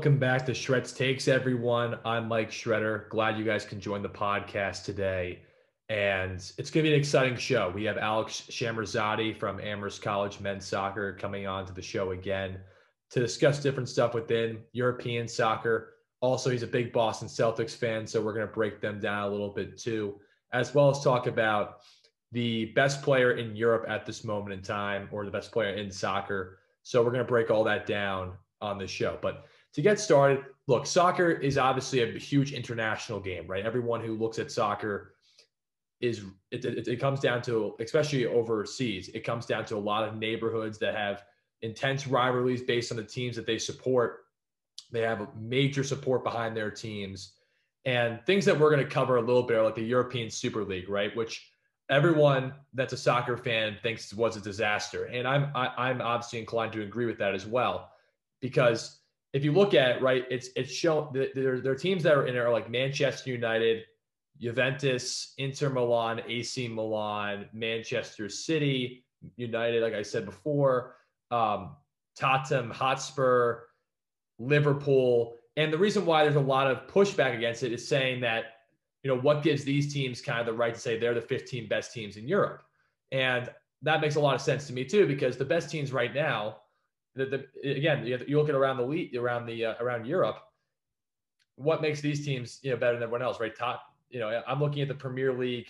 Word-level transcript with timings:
Welcome 0.00 0.18
back 0.18 0.46
to 0.46 0.54
Shreds 0.54 0.94
Takes, 0.94 1.28
everyone. 1.28 1.98
I'm 2.06 2.26
Mike 2.26 2.50
Shredder. 2.50 3.06
Glad 3.10 3.36
you 3.36 3.44
guys 3.44 3.66
can 3.66 3.82
join 3.82 4.00
the 4.00 4.08
podcast 4.08 4.82
today. 4.82 5.42
And 5.90 6.36
it's 6.56 6.70
going 6.70 6.82
to 6.82 6.82
be 6.84 6.94
an 6.94 6.98
exciting 6.98 7.36
show. 7.36 7.70
We 7.74 7.84
have 7.84 7.98
Alex 7.98 8.44
Shamrazadi 8.48 9.38
from 9.38 9.60
Amherst 9.60 10.00
College 10.00 10.40
men's 10.40 10.64
soccer 10.64 11.12
coming 11.20 11.46
on 11.46 11.66
to 11.66 11.74
the 11.74 11.82
show 11.82 12.12
again 12.12 12.60
to 13.10 13.20
discuss 13.20 13.60
different 13.60 13.90
stuff 13.90 14.14
within 14.14 14.60
European 14.72 15.28
soccer. 15.28 15.92
Also, 16.22 16.48
he's 16.48 16.62
a 16.62 16.66
big 16.66 16.94
Boston 16.94 17.28
Celtics 17.28 17.76
fan, 17.76 18.06
so 18.06 18.22
we're 18.22 18.32
going 18.32 18.48
to 18.48 18.54
break 18.54 18.80
them 18.80 19.00
down 19.00 19.24
a 19.24 19.30
little 19.30 19.52
bit 19.52 19.76
too, 19.76 20.18
as 20.54 20.74
well 20.74 20.88
as 20.88 21.04
talk 21.04 21.26
about 21.26 21.80
the 22.32 22.72
best 22.74 23.02
player 23.02 23.32
in 23.32 23.54
Europe 23.54 23.84
at 23.86 24.06
this 24.06 24.24
moment 24.24 24.54
in 24.54 24.62
time 24.62 25.10
or 25.12 25.26
the 25.26 25.30
best 25.30 25.52
player 25.52 25.74
in 25.74 25.90
soccer. 25.90 26.60
So 26.84 27.02
we're 27.02 27.12
going 27.12 27.26
to 27.26 27.30
break 27.30 27.50
all 27.50 27.64
that 27.64 27.84
down 27.84 28.32
on 28.62 28.78
the 28.78 28.86
show. 28.86 29.18
But 29.20 29.44
to 29.74 29.82
get 29.82 30.00
started, 30.00 30.44
look, 30.66 30.86
soccer 30.86 31.30
is 31.30 31.58
obviously 31.58 32.02
a 32.02 32.18
huge 32.18 32.52
international 32.52 33.20
game, 33.20 33.46
right? 33.46 33.64
Everyone 33.64 34.00
who 34.00 34.16
looks 34.16 34.38
at 34.38 34.50
soccer 34.50 35.14
is 36.00 36.24
it, 36.50 36.64
it, 36.64 36.88
it, 36.88 36.96
comes 36.96 37.20
down 37.20 37.42
to, 37.42 37.74
especially 37.78 38.26
overseas, 38.26 39.08
it 39.10 39.20
comes 39.20 39.46
down 39.46 39.64
to 39.66 39.76
a 39.76 39.78
lot 39.78 40.08
of 40.08 40.16
neighborhoods 40.16 40.78
that 40.78 40.94
have 40.94 41.24
intense 41.62 42.06
rivalries 42.06 42.62
based 42.62 42.90
on 42.90 42.96
the 42.96 43.04
teams 43.04 43.36
that 43.36 43.46
they 43.46 43.58
support. 43.58 44.20
They 44.90 45.02
have 45.02 45.28
major 45.36 45.84
support 45.84 46.24
behind 46.24 46.56
their 46.56 46.70
teams. 46.70 47.34
And 47.84 48.20
things 48.26 48.44
that 48.46 48.58
we're 48.58 48.70
going 48.70 48.84
to 48.84 48.90
cover 48.90 49.16
a 49.16 49.20
little 49.20 49.42
bit 49.42 49.56
are 49.56 49.64
like 49.64 49.74
the 49.74 49.82
European 49.82 50.30
Super 50.30 50.64
League, 50.64 50.88
right? 50.88 51.14
Which 51.14 51.50
everyone 51.90 52.54
that's 52.72 52.92
a 52.92 52.96
soccer 52.96 53.36
fan 53.36 53.76
thinks 53.82 54.14
was 54.14 54.36
a 54.36 54.40
disaster. 54.40 55.04
And 55.06 55.26
I'm 55.26 55.50
I, 55.54 55.66
am 55.66 55.72
i 55.76 55.90
am 55.90 56.00
obviously 56.00 56.38
inclined 56.38 56.72
to 56.72 56.82
agree 56.82 57.06
with 57.06 57.18
that 57.18 57.34
as 57.34 57.46
well, 57.46 57.90
because 58.40 58.99
if 59.32 59.44
you 59.44 59.52
look 59.52 59.74
at 59.74 59.96
it, 59.96 60.02
right, 60.02 60.24
it's 60.30 60.50
it's 60.56 60.72
shown 60.72 61.10
there, 61.12 61.28
there 61.62 61.72
are 61.72 61.76
teams 61.76 62.02
that 62.02 62.14
are 62.14 62.26
in 62.26 62.34
there 62.34 62.50
like 62.50 62.70
Manchester 62.70 63.30
United, 63.30 63.84
Juventus, 64.40 65.34
Inter 65.38 65.70
Milan, 65.70 66.20
AC 66.26 66.68
Milan, 66.68 67.46
Manchester 67.52 68.28
City, 68.28 69.04
United, 69.36 69.82
like 69.82 69.94
I 69.94 70.02
said 70.02 70.24
before, 70.24 70.96
um, 71.30 71.76
Tottenham 72.16 72.70
Hotspur, 72.70 73.60
Liverpool. 74.38 75.34
And 75.56 75.72
the 75.72 75.78
reason 75.78 76.06
why 76.06 76.24
there's 76.24 76.36
a 76.36 76.40
lot 76.40 76.68
of 76.68 76.86
pushback 76.86 77.36
against 77.36 77.62
it 77.62 77.72
is 77.72 77.86
saying 77.86 78.20
that, 78.22 78.44
you 79.02 79.10
know, 79.10 79.20
what 79.20 79.42
gives 79.42 79.64
these 79.64 79.92
teams 79.92 80.20
kind 80.20 80.40
of 80.40 80.46
the 80.46 80.52
right 80.52 80.74
to 80.74 80.80
say 80.80 80.98
they're 80.98 81.14
the 81.14 81.20
15 81.20 81.68
best 81.68 81.92
teams 81.92 82.16
in 82.16 82.26
Europe? 82.26 82.62
And 83.12 83.48
that 83.82 84.00
makes 84.00 84.16
a 84.16 84.20
lot 84.20 84.34
of 84.34 84.40
sense 84.40 84.66
to 84.66 84.72
me 84.72 84.84
too, 84.84 85.06
because 85.06 85.36
the 85.36 85.44
best 85.44 85.70
teams 85.70 85.92
right 85.92 86.14
now 86.14 86.58
the, 87.24 87.46
the 87.62 87.70
again, 87.70 88.06
you, 88.06 88.38
look 88.38 88.48
at 88.48 88.54
around 88.54 88.78
the 88.78 88.84
league, 88.84 89.14
around 89.16 89.46
the 89.46 89.66
uh, 89.66 89.74
around 89.80 90.06
Europe. 90.06 90.38
What 91.56 91.82
makes 91.82 92.00
these 92.00 92.24
teams 92.24 92.58
you 92.62 92.70
know 92.70 92.76
better 92.76 92.94
than 92.94 93.02
everyone 93.02 93.22
else, 93.22 93.38
right? 93.40 93.56
Top, 93.56 93.82
you 94.08 94.20
know, 94.20 94.42
I'm 94.46 94.60
looking 94.60 94.82
at 94.82 94.88
the 94.88 94.94
Premier 94.94 95.32
League 95.32 95.68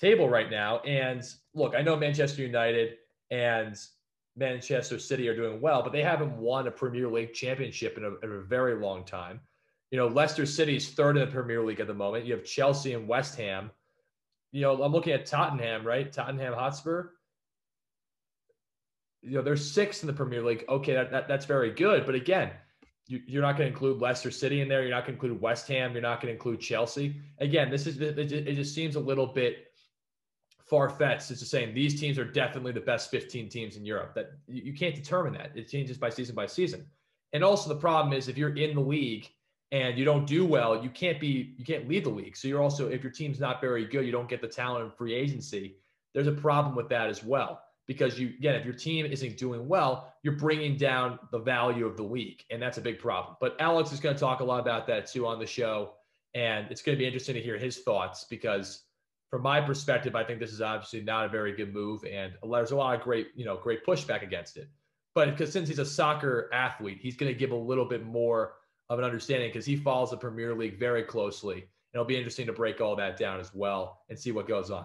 table 0.00 0.28
right 0.28 0.50
now, 0.50 0.78
and 0.80 1.22
look, 1.54 1.74
I 1.74 1.82
know 1.82 1.96
Manchester 1.96 2.42
United 2.42 2.96
and 3.30 3.76
Manchester 4.36 4.98
City 4.98 5.28
are 5.28 5.36
doing 5.36 5.60
well, 5.60 5.82
but 5.82 5.92
they 5.92 6.02
haven't 6.02 6.36
won 6.36 6.66
a 6.66 6.70
Premier 6.70 7.08
League 7.08 7.34
championship 7.34 7.96
in 7.96 8.04
a, 8.04 8.14
in 8.24 8.32
a 8.32 8.42
very 8.42 8.74
long 8.74 9.04
time. 9.04 9.40
You 9.90 9.98
know, 9.98 10.08
Leicester 10.08 10.46
City's 10.46 10.90
third 10.90 11.16
in 11.16 11.24
the 11.24 11.30
Premier 11.30 11.64
League 11.64 11.80
at 11.80 11.86
the 11.86 11.94
moment. 11.94 12.24
You 12.24 12.34
have 12.34 12.44
Chelsea 12.44 12.94
and 12.94 13.06
West 13.06 13.36
Ham. 13.36 13.70
You 14.50 14.62
know, 14.62 14.82
I'm 14.82 14.92
looking 14.92 15.12
at 15.12 15.26
Tottenham, 15.26 15.86
right? 15.86 16.12
Tottenham 16.12 16.54
Hotspur 16.54 17.10
you 19.24 19.36
know, 19.36 19.42
they're 19.42 19.56
sixth 19.56 20.02
in 20.02 20.06
the 20.06 20.12
Premier 20.12 20.42
League. 20.42 20.64
Okay, 20.68 20.92
that, 20.92 21.10
that 21.10 21.28
that's 21.28 21.46
very 21.46 21.70
good. 21.70 22.04
But 22.04 22.14
again, 22.14 22.50
you, 23.06 23.38
are 23.38 23.42
not 23.42 23.56
going 23.56 23.68
to 23.68 23.72
include 23.72 24.00
Leicester 24.00 24.30
City 24.30 24.60
in 24.60 24.68
there. 24.68 24.82
You're 24.82 24.90
not 24.90 25.06
going 25.06 25.18
to 25.18 25.24
include 25.24 25.40
West 25.40 25.68
Ham. 25.68 25.92
You're 25.92 26.02
not 26.02 26.20
going 26.20 26.28
to 26.28 26.34
include 26.34 26.60
Chelsea. 26.60 27.16
Again, 27.38 27.70
this 27.70 27.86
is 27.86 28.00
it, 28.00 28.54
just 28.54 28.74
seems 28.74 28.96
a 28.96 29.00
little 29.00 29.26
bit 29.26 29.72
far 30.68 30.88
fetched. 30.88 31.30
It's 31.30 31.40
just 31.40 31.50
saying 31.50 31.74
these 31.74 32.00
teams 32.00 32.18
are 32.18 32.24
definitely 32.24 32.72
the 32.72 32.80
best 32.80 33.10
15 33.10 33.48
teams 33.48 33.76
in 33.76 33.84
Europe. 33.84 34.14
That 34.14 34.32
you, 34.46 34.62
you 34.62 34.74
can't 34.74 34.94
determine 34.94 35.32
that. 35.34 35.52
It 35.54 35.68
changes 35.68 35.98
by 35.98 36.10
season 36.10 36.34
by 36.34 36.46
season. 36.46 36.86
And 37.32 37.42
also 37.42 37.68
the 37.68 37.80
problem 37.80 38.12
is 38.14 38.28
if 38.28 38.38
you're 38.38 38.56
in 38.56 38.74
the 38.74 38.80
league 38.80 39.28
and 39.72 39.98
you 39.98 40.04
don't 40.04 40.26
do 40.26 40.46
well, 40.46 40.82
you 40.82 40.90
can't 40.90 41.18
be 41.18 41.54
you 41.58 41.64
can't 41.64 41.88
lead 41.88 42.04
the 42.04 42.10
league. 42.10 42.36
So 42.36 42.48
you're 42.48 42.62
also 42.62 42.88
if 42.88 43.02
your 43.02 43.12
team's 43.12 43.40
not 43.40 43.60
very 43.60 43.84
good, 43.84 44.06
you 44.06 44.12
don't 44.12 44.28
get 44.28 44.40
the 44.40 44.48
talent 44.48 44.84
in 44.84 44.90
free 44.92 45.14
agency. 45.14 45.76
There's 46.14 46.28
a 46.28 46.32
problem 46.32 46.76
with 46.76 46.88
that 46.90 47.08
as 47.08 47.24
well 47.24 47.63
because 47.86 48.18
you 48.18 48.28
again 48.38 48.54
if 48.54 48.64
your 48.64 48.74
team 48.74 49.06
isn't 49.06 49.36
doing 49.36 49.68
well 49.68 50.12
you're 50.22 50.36
bringing 50.36 50.76
down 50.76 51.18
the 51.30 51.38
value 51.38 51.86
of 51.86 51.96
the 51.96 52.04
week 52.04 52.44
and 52.50 52.60
that's 52.60 52.78
a 52.78 52.80
big 52.80 52.98
problem. 52.98 53.36
But 53.40 53.56
alex 53.60 53.92
is 53.92 54.00
going 54.00 54.14
to 54.14 54.20
talk 54.20 54.40
a 54.40 54.44
lot 54.44 54.60
about 54.60 54.86
that 54.86 55.06
too 55.06 55.26
on 55.26 55.38
the 55.38 55.46
show 55.46 55.92
and 56.34 56.66
it's 56.70 56.82
going 56.82 56.96
to 56.96 56.98
be 56.98 57.06
interesting 57.06 57.34
to 57.34 57.40
hear 57.40 57.58
his 57.58 57.78
thoughts 57.78 58.24
because 58.28 58.84
from 59.30 59.42
my 59.42 59.60
perspective 59.60 60.14
i 60.14 60.24
think 60.24 60.40
this 60.40 60.52
is 60.52 60.60
obviously 60.60 61.02
not 61.02 61.26
a 61.26 61.28
very 61.28 61.54
good 61.54 61.72
move 61.72 62.04
and 62.04 62.32
there's 62.50 62.70
a 62.70 62.76
lot 62.76 62.94
of 62.94 63.02
great 63.02 63.28
you 63.34 63.44
know 63.44 63.56
great 63.56 63.84
pushback 63.84 64.22
against 64.22 64.56
it. 64.56 64.68
But 65.14 65.30
because 65.30 65.52
since 65.52 65.68
he's 65.68 65.78
a 65.78 65.86
soccer 65.86 66.50
athlete 66.52 66.98
he's 67.00 67.16
going 67.16 67.32
to 67.32 67.38
give 67.38 67.52
a 67.52 67.56
little 67.56 67.86
bit 67.86 68.04
more 68.04 68.54
of 68.90 68.98
an 68.98 69.04
understanding 69.04 69.48
because 69.48 69.64
he 69.64 69.76
follows 69.76 70.10
the 70.10 70.16
premier 70.16 70.54
league 70.54 70.78
very 70.78 71.02
closely 71.02 71.54
and 71.94 72.00
it'll 72.00 72.04
be 72.04 72.16
interesting 72.16 72.46
to 72.46 72.52
break 72.52 72.80
all 72.80 72.96
that 72.96 73.16
down 73.16 73.38
as 73.38 73.54
well 73.54 74.02
and 74.08 74.18
see 74.18 74.32
what 74.32 74.48
goes 74.48 74.70
on 74.70 74.84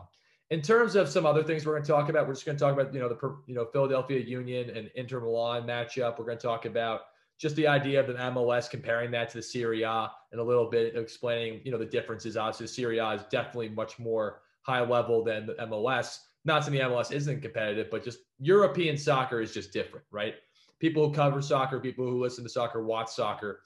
in 0.51 0.61
terms 0.61 0.95
of 0.95 1.07
some 1.07 1.25
other 1.25 1.43
things 1.43 1.65
we're 1.65 1.73
going 1.73 1.83
to 1.83 1.91
talk 1.91 2.09
about, 2.09 2.27
we're 2.27 2.33
just 2.33 2.45
going 2.45 2.57
to 2.57 2.63
talk 2.63 2.73
about 2.73 2.93
you 2.93 2.99
know 2.99 3.09
the 3.09 3.35
you 3.45 3.55
know 3.55 3.65
Philadelphia 3.65 4.19
Union 4.19 4.69
and 4.75 4.89
Inter 4.95 5.19
Milan 5.19 5.63
matchup. 5.63 6.17
We're 6.17 6.25
going 6.25 6.37
to 6.37 6.47
talk 6.47 6.65
about 6.65 7.01
just 7.37 7.55
the 7.55 7.67
idea 7.67 7.99
of 7.99 8.07
the 8.07 8.13
MLS 8.13 8.69
comparing 8.69 9.11
that 9.11 9.29
to 9.29 9.37
the 9.37 9.43
Serie 9.43 9.83
A 9.83 10.11
and 10.31 10.41
a 10.41 10.43
little 10.43 10.69
bit 10.69 10.95
explaining 10.95 11.61
you 11.63 11.71
know 11.71 11.77
the 11.77 11.85
differences. 11.85 12.35
Obviously, 12.35 12.67
Serie 12.67 12.97
A 12.97 13.11
is 13.11 13.21
definitely 13.29 13.69
much 13.69 13.99
more 13.99 14.41
high 14.63 14.81
level 14.81 15.23
than 15.23 15.45
the 15.45 15.53
MLS. 15.53 16.19
Not 16.45 16.65
saying 16.65 16.77
the 16.77 16.83
MLS 16.83 17.11
isn't 17.11 17.41
competitive, 17.41 17.89
but 17.91 18.03
just 18.03 18.19
European 18.39 18.97
soccer 18.97 19.41
is 19.41 19.53
just 19.53 19.71
different, 19.71 20.05
right? 20.09 20.35
People 20.79 21.07
who 21.07 21.13
cover 21.13 21.41
soccer, 21.41 21.79
people 21.79 22.05
who 22.05 22.19
listen 22.19 22.43
to 22.43 22.49
soccer, 22.49 22.83
watch 22.83 23.09
soccer. 23.09 23.61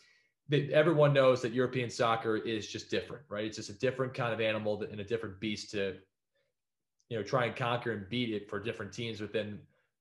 Everyone 0.51 1.13
knows 1.13 1.41
that 1.43 1.53
European 1.53 1.89
soccer 1.89 2.37
is 2.37 2.67
just 2.67 2.89
different, 2.89 3.23
right? 3.29 3.45
It's 3.45 3.57
just 3.57 3.69
a 3.69 3.73
different 3.73 4.13
kind 4.13 4.33
of 4.33 4.41
animal 4.41 4.83
and 4.83 4.99
a 4.99 5.03
different 5.03 5.39
beast 5.39 5.71
to 5.71 5.95
you 7.09 7.17
know 7.17 7.23
try 7.23 7.45
and 7.45 7.55
conquer 7.55 7.91
and 7.91 8.09
beat 8.09 8.29
it 8.29 8.49
for 8.49 8.59
different 8.59 8.93
teams 8.93 9.21
within 9.21 9.59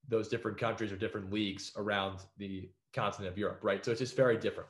those 0.08 0.28
different 0.28 0.58
countries 0.58 0.92
or 0.92 0.96
different 0.96 1.32
leagues 1.32 1.72
around 1.76 2.20
the 2.38 2.68
continent 2.92 3.32
of 3.32 3.38
Europe, 3.38 3.60
right? 3.62 3.84
So 3.84 3.90
it's 3.90 4.00
just 4.00 4.16
very 4.16 4.36
different. 4.36 4.68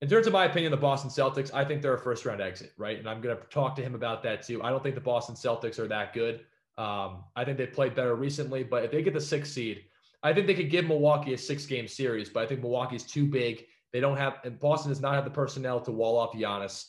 In 0.00 0.08
terms 0.08 0.26
of 0.26 0.32
my 0.32 0.46
opinion, 0.46 0.72
the 0.72 0.76
Boston 0.76 1.10
Celtics, 1.10 1.54
I 1.54 1.64
think 1.64 1.80
they're 1.80 1.94
a 1.94 1.98
first 1.98 2.26
round 2.26 2.40
exit, 2.40 2.72
right? 2.76 2.98
And 2.98 3.08
I'm 3.08 3.20
going 3.20 3.36
to 3.36 3.42
talk 3.44 3.76
to 3.76 3.82
him 3.82 3.94
about 3.94 4.22
that 4.24 4.42
too. 4.42 4.62
I 4.62 4.70
don't 4.70 4.82
think 4.82 4.96
the 4.96 5.00
Boston 5.00 5.36
Celtics 5.36 5.78
are 5.78 5.86
that 5.88 6.12
good. 6.12 6.44
Um, 6.76 7.24
I 7.36 7.44
think 7.44 7.58
they 7.58 7.66
played 7.66 7.94
better 7.94 8.16
recently, 8.16 8.64
but 8.64 8.84
if 8.84 8.90
they 8.90 9.02
get 9.02 9.14
the 9.14 9.20
sixth 9.20 9.52
seed, 9.52 9.84
I 10.24 10.32
think 10.32 10.46
they 10.46 10.54
could 10.54 10.70
give 10.70 10.86
Milwaukee 10.86 11.34
a 11.34 11.38
six 11.38 11.66
game 11.66 11.86
series, 11.86 12.28
but 12.28 12.42
I 12.42 12.46
think 12.46 12.62
Milwaukee's 12.62 13.04
too 13.04 13.26
big. 13.26 13.66
They 13.92 14.00
don't 14.00 14.16
have, 14.16 14.38
and 14.44 14.58
Boston 14.58 14.90
does 14.90 15.00
not 15.00 15.14
have 15.14 15.24
the 15.24 15.30
personnel 15.30 15.80
to 15.80 15.92
wall 15.92 16.16
off 16.18 16.32
Giannis. 16.32 16.86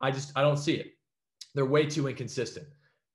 I 0.00 0.10
just, 0.10 0.32
I 0.36 0.42
don't 0.42 0.56
see 0.56 0.74
it. 0.74 0.92
They're 1.54 1.66
way 1.66 1.86
too 1.86 2.08
inconsistent. 2.08 2.66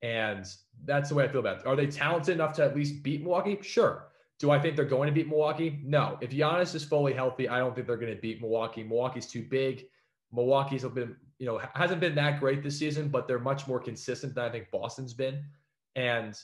And 0.01 0.45
that's 0.85 1.09
the 1.09 1.16
way 1.16 1.25
I 1.25 1.28
feel 1.28 1.41
about 1.41 1.59
it. 1.59 1.67
Are 1.67 1.75
they 1.75 1.88
talented 1.88 2.35
enough 2.35 2.53
to 2.53 2.63
at 2.63 2.75
least 2.75 3.03
beat 3.03 3.22
Milwaukee? 3.22 3.59
Sure. 3.62 4.07
Do 4.39 4.50
I 4.50 4.59
think 4.59 4.75
they're 4.75 4.85
going 4.85 5.07
to 5.07 5.13
beat 5.13 5.28
Milwaukee? 5.28 5.79
No. 5.84 6.17
If 6.22 6.31
Giannis 6.31 6.73
is 6.73 6.84
fully 6.84 7.13
healthy, 7.13 7.47
I 7.47 7.59
don't 7.59 7.75
think 7.75 7.85
they're 7.85 7.97
going 7.97 8.16
to 8.16 8.20
beat 8.20 8.41
Milwaukee. 8.41 8.84
Milwaukee's 8.84 9.28
too 9.28 9.43
big. 9.43 9.85
Milwaukee's 10.34 10.84
been, 10.85 11.16
you 11.37 11.46
know, 11.46 11.61
hasn't 11.75 12.02
been 12.02 12.16
that 12.16 12.40
great 12.40 12.64
this 12.64 12.79
season, 12.79 13.09
but 13.09 13.28
they're 13.28 13.40
much 13.40 13.67
more 13.67 13.79
consistent 13.79 14.34
than 14.34 14.46
I 14.46 14.49
think 14.49 14.72
Boston's 14.72 15.14
been. 15.14 15.43
And 15.96 16.35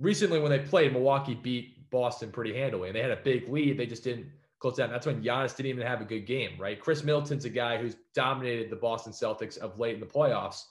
recently, 0.00 0.40
when 0.40 0.50
they 0.50 0.58
played, 0.58 0.92
Milwaukee 0.92 1.34
beat 1.34 1.88
Boston 1.90 2.32
pretty 2.32 2.54
handily, 2.54 2.88
and 2.88 2.96
they 2.96 3.02
had 3.02 3.10
a 3.12 3.16
big 3.16 3.48
lead. 3.48 3.78
They 3.78 3.86
just 3.86 4.02
didn't 4.02 4.26
close 4.58 4.76
down. 4.76 4.90
That's 4.90 5.06
when 5.06 5.22
Giannis 5.22 5.56
didn't 5.56 5.70
even 5.70 5.86
have 5.86 6.00
a 6.00 6.04
good 6.04 6.26
game, 6.26 6.52
right? 6.58 6.80
Khris 6.80 7.04
Middleton's 7.04 7.44
a 7.44 7.50
guy 7.50 7.78
who's 7.78 7.96
dominated 8.14 8.70
the 8.70 8.76
Boston 8.76 9.12
Celtics 9.12 9.58
of 9.58 9.78
late 9.78 9.94
in 9.94 10.00
the 10.00 10.06
playoffs 10.06 10.64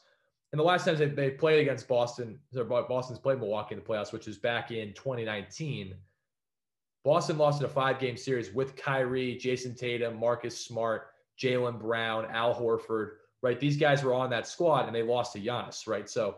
and 0.51 0.59
the 0.59 0.63
last 0.63 0.85
time 0.85 0.97
they, 0.97 1.07
they 1.07 1.29
played 1.29 1.61
against 1.61 1.87
Boston, 1.87 2.39
Boston's 2.53 3.19
played 3.19 3.39
Milwaukee 3.39 3.75
in 3.75 3.79
the 3.79 3.85
playoffs, 3.85 4.11
which 4.11 4.25
was 4.25 4.37
back 4.37 4.71
in 4.71 4.93
2019. 4.93 5.93
Boston 7.05 7.37
lost 7.37 7.61
in 7.61 7.65
a 7.65 7.69
five 7.69 7.99
game 7.99 8.17
series 8.17 8.51
with 8.51 8.75
Kyrie, 8.75 9.37
Jayson 9.37 9.75
Tatum, 9.75 10.19
Marcus 10.19 10.59
Smart, 10.59 11.07
Jaylen 11.39 11.79
Brown, 11.79 12.25
Al 12.31 12.53
Horford, 12.53 13.11
right? 13.41 13.59
These 13.59 13.77
guys 13.77 14.03
were 14.03 14.13
on 14.13 14.29
that 14.31 14.47
squad 14.47 14.87
and 14.87 14.95
they 14.95 15.03
lost 15.03 15.33
to 15.33 15.39
Giannis, 15.39 15.87
right? 15.87 16.09
So, 16.09 16.37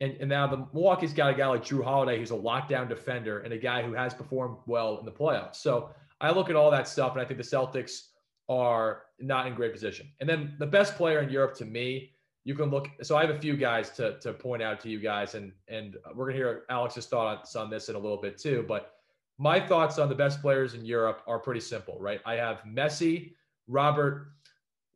and, 0.00 0.16
and 0.18 0.28
now 0.28 0.46
the 0.46 0.66
Milwaukee's 0.72 1.12
got 1.12 1.30
a 1.30 1.34
guy 1.34 1.46
like 1.46 1.64
Jrue 1.64 1.84
Holiday 1.84 2.18
who's 2.18 2.32
a 2.32 2.34
lockdown 2.34 2.88
defender 2.88 3.40
and 3.40 3.52
a 3.52 3.58
guy 3.58 3.82
who 3.82 3.92
has 3.92 4.14
performed 4.14 4.56
well 4.66 4.98
in 4.98 5.04
the 5.04 5.12
playoffs. 5.12 5.56
So 5.56 5.90
I 6.20 6.32
look 6.32 6.50
at 6.50 6.56
all 6.56 6.70
that 6.70 6.88
stuff 6.88 7.12
and 7.12 7.20
I 7.20 7.24
think 7.24 7.38
the 7.38 7.44
Celtics 7.44 8.08
are 8.48 9.04
not 9.20 9.46
in 9.46 9.54
great 9.54 9.72
position. 9.72 10.08
And 10.18 10.28
then 10.28 10.56
the 10.58 10.66
best 10.66 10.96
player 10.96 11.20
in 11.20 11.30
Europe 11.30 11.54
to 11.58 11.64
me 11.64 12.12
you 12.44 12.54
can 12.54 12.70
look. 12.70 12.88
So 13.02 13.16
I 13.16 13.24
have 13.24 13.34
a 13.34 13.38
few 13.38 13.56
guys 13.56 13.90
to 13.90 14.18
to 14.20 14.32
point 14.32 14.62
out 14.62 14.80
to 14.80 14.88
you 14.88 15.00
guys, 15.00 15.34
and 15.34 15.52
and 15.68 15.96
we're 16.14 16.26
gonna 16.26 16.36
hear 16.36 16.62
Alex's 16.70 17.06
thoughts 17.06 17.56
on 17.56 17.70
this 17.70 17.88
in 17.88 17.94
a 17.94 17.98
little 17.98 18.20
bit 18.20 18.38
too. 18.38 18.64
But 18.66 18.94
my 19.38 19.60
thoughts 19.60 19.98
on 19.98 20.08
the 20.08 20.14
best 20.14 20.40
players 20.40 20.74
in 20.74 20.84
Europe 20.84 21.22
are 21.26 21.38
pretty 21.38 21.60
simple, 21.60 21.96
right? 21.98 22.20
I 22.24 22.34
have 22.34 22.62
Messi, 22.66 23.32
Robert 23.68 24.32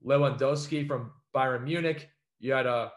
Lewandowski 0.04 0.87
from 0.87 1.12
Bayern 1.34 1.64
Munich. 1.64 2.08
You 2.38 2.52
had 2.52 2.66
a 2.66 2.70
uh, 2.70 2.88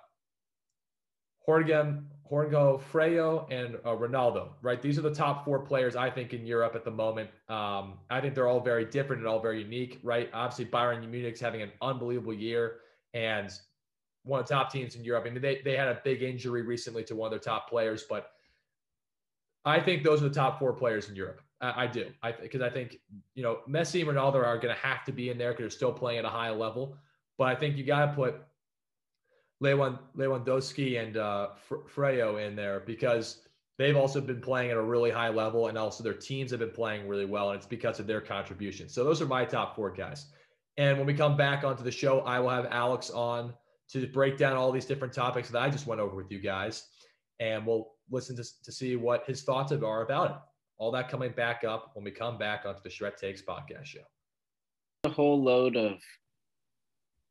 Jorge, 1.45 1.93
Jorge 2.23 2.55
Freyo 2.91 3.51
and 3.51 3.75
uh, 3.77 3.95
Ronaldo, 3.95 4.49
right? 4.61 4.79
These 4.79 4.99
are 4.99 5.01
the 5.01 5.13
top 5.13 5.43
four 5.43 5.59
players 5.59 5.95
I 5.95 6.09
think 6.09 6.33
in 6.33 6.45
Europe 6.45 6.75
at 6.75 6.85
the 6.85 6.91
moment. 6.91 7.29
Um, 7.47 7.99
I 8.11 8.21
think 8.21 8.35
they're 8.35 8.47
all 8.47 8.59
very 8.59 8.85
different 8.85 9.21
and 9.21 9.27
all 9.27 9.39
very 9.39 9.63
unique, 9.63 9.99
right? 10.03 10.29
Obviously, 10.33 10.65
Bayern 10.65 11.09
Munich's 11.09 11.39
having 11.39 11.63
an 11.63 11.71
unbelievable 11.81 12.33
year 12.33 12.81
and 13.15 13.51
one 14.29 14.39
of 14.39 14.47
the 14.47 14.53
top 14.53 14.71
teams 14.71 14.95
in 14.95 15.03
Europe. 15.03 15.25
I 15.27 15.31
mean, 15.31 15.41
they, 15.41 15.61
they 15.65 15.75
had 15.75 15.87
a 15.87 15.99
big 16.03 16.21
injury 16.21 16.61
recently 16.61 17.03
to 17.05 17.15
one 17.15 17.27
of 17.27 17.31
their 17.31 17.39
top 17.39 17.67
players, 17.67 18.05
but 18.07 18.31
I 19.65 19.79
think 19.79 20.03
those 20.03 20.21
are 20.21 20.29
the 20.29 20.35
top 20.35 20.59
four 20.59 20.71
players 20.71 21.09
in 21.09 21.15
Europe. 21.15 21.41
I, 21.59 21.83
I 21.83 21.87
do. 21.87 22.05
I 22.21 22.31
because 22.31 22.61
I 22.61 22.69
think 22.69 22.99
you 23.33 23.43
know 23.43 23.59
Messi 23.67 24.01
and 24.01 24.09
Ronaldo 24.09 24.35
are 24.35 24.57
going 24.57 24.73
to 24.73 24.81
have 24.81 25.03
to 25.05 25.11
be 25.11 25.29
in 25.29 25.37
there 25.37 25.51
because 25.51 25.63
they're 25.63 25.69
still 25.71 25.91
playing 25.91 26.19
at 26.19 26.25
a 26.25 26.29
high 26.29 26.51
level. 26.51 26.95
But 27.37 27.47
I 27.47 27.55
think 27.55 27.75
you 27.75 27.83
got 27.83 28.05
to 28.05 28.13
put 28.13 28.35
Lewandowski 29.63 31.01
and 31.01 31.17
uh, 31.17 31.49
Freyo 31.93 32.45
in 32.45 32.55
there 32.55 32.81
because 32.81 33.41
they've 33.77 33.97
also 33.97 34.21
been 34.21 34.41
playing 34.41 34.71
at 34.71 34.77
a 34.77 34.81
really 34.81 35.09
high 35.09 35.29
level, 35.29 35.67
and 35.67 35.77
also 35.77 36.03
their 36.03 36.13
teams 36.13 36.51
have 36.51 36.59
been 36.59 36.69
playing 36.71 37.07
really 37.07 37.25
well, 37.25 37.49
and 37.49 37.57
it's 37.57 37.65
because 37.65 37.99
of 37.99 38.07
their 38.07 38.21
contribution. 38.21 38.87
So 38.87 39.03
those 39.03 39.21
are 39.21 39.25
my 39.25 39.43
top 39.43 39.75
four 39.75 39.91
guys. 39.91 40.27
And 40.77 40.97
when 40.97 41.07
we 41.07 41.13
come 41.13 41.35
back 41.35 41.63
onto 41.65 41.83
the 41.83 41.91
show, 41.91 42.21
I 42.21 42.39
will 42.39 42.51
have 42.51 42.67
Alex 42.71 43.09
on 43.09 43.53
to 43.89 44.07
break 44.07 44.37
down 44.37 44.55
all 44.55 44.71
these 44.71 44.85
different 44.85 45.13
topics 45.13 45.49
that 45.49 45.61
I 45.61 45.69
just 45.69 45.87
went 45.87 46.01
over 46.01 46.15
with 46.15 46.31
you 46.31 46.39
guys, 46.39 46.87
and 47.39 47.65
we'll 47.65 47.91
listen 48.09 48.35
to, 48.35 48.43
to 48.63 48.71
see 48.71 48.95
what 48.95 49.25
his 49.25 49.43
thoughts 49.43 49.71
are 49.71 50.01
about 50.03 50.31
it. 50.31 50.37
All 50.77 50.91
that 50.91 51.09
coming 51.09 51.31
back 51.31 51.63
up 51.63 51.91
when 51.93 52.05
we 52.05 52.11
come 52.11 52.37
back 52.37 52.65
onto 52.65 52.81
the 52.81 52.89
Shred 52.89 53.17
Takes 53.17 53.41
podcast 53.41 53.85
show. 53.85 53.99
A 55.03 55.09
whole 55.09 55.41
load 55.41 55.75
of. 55.75 55.99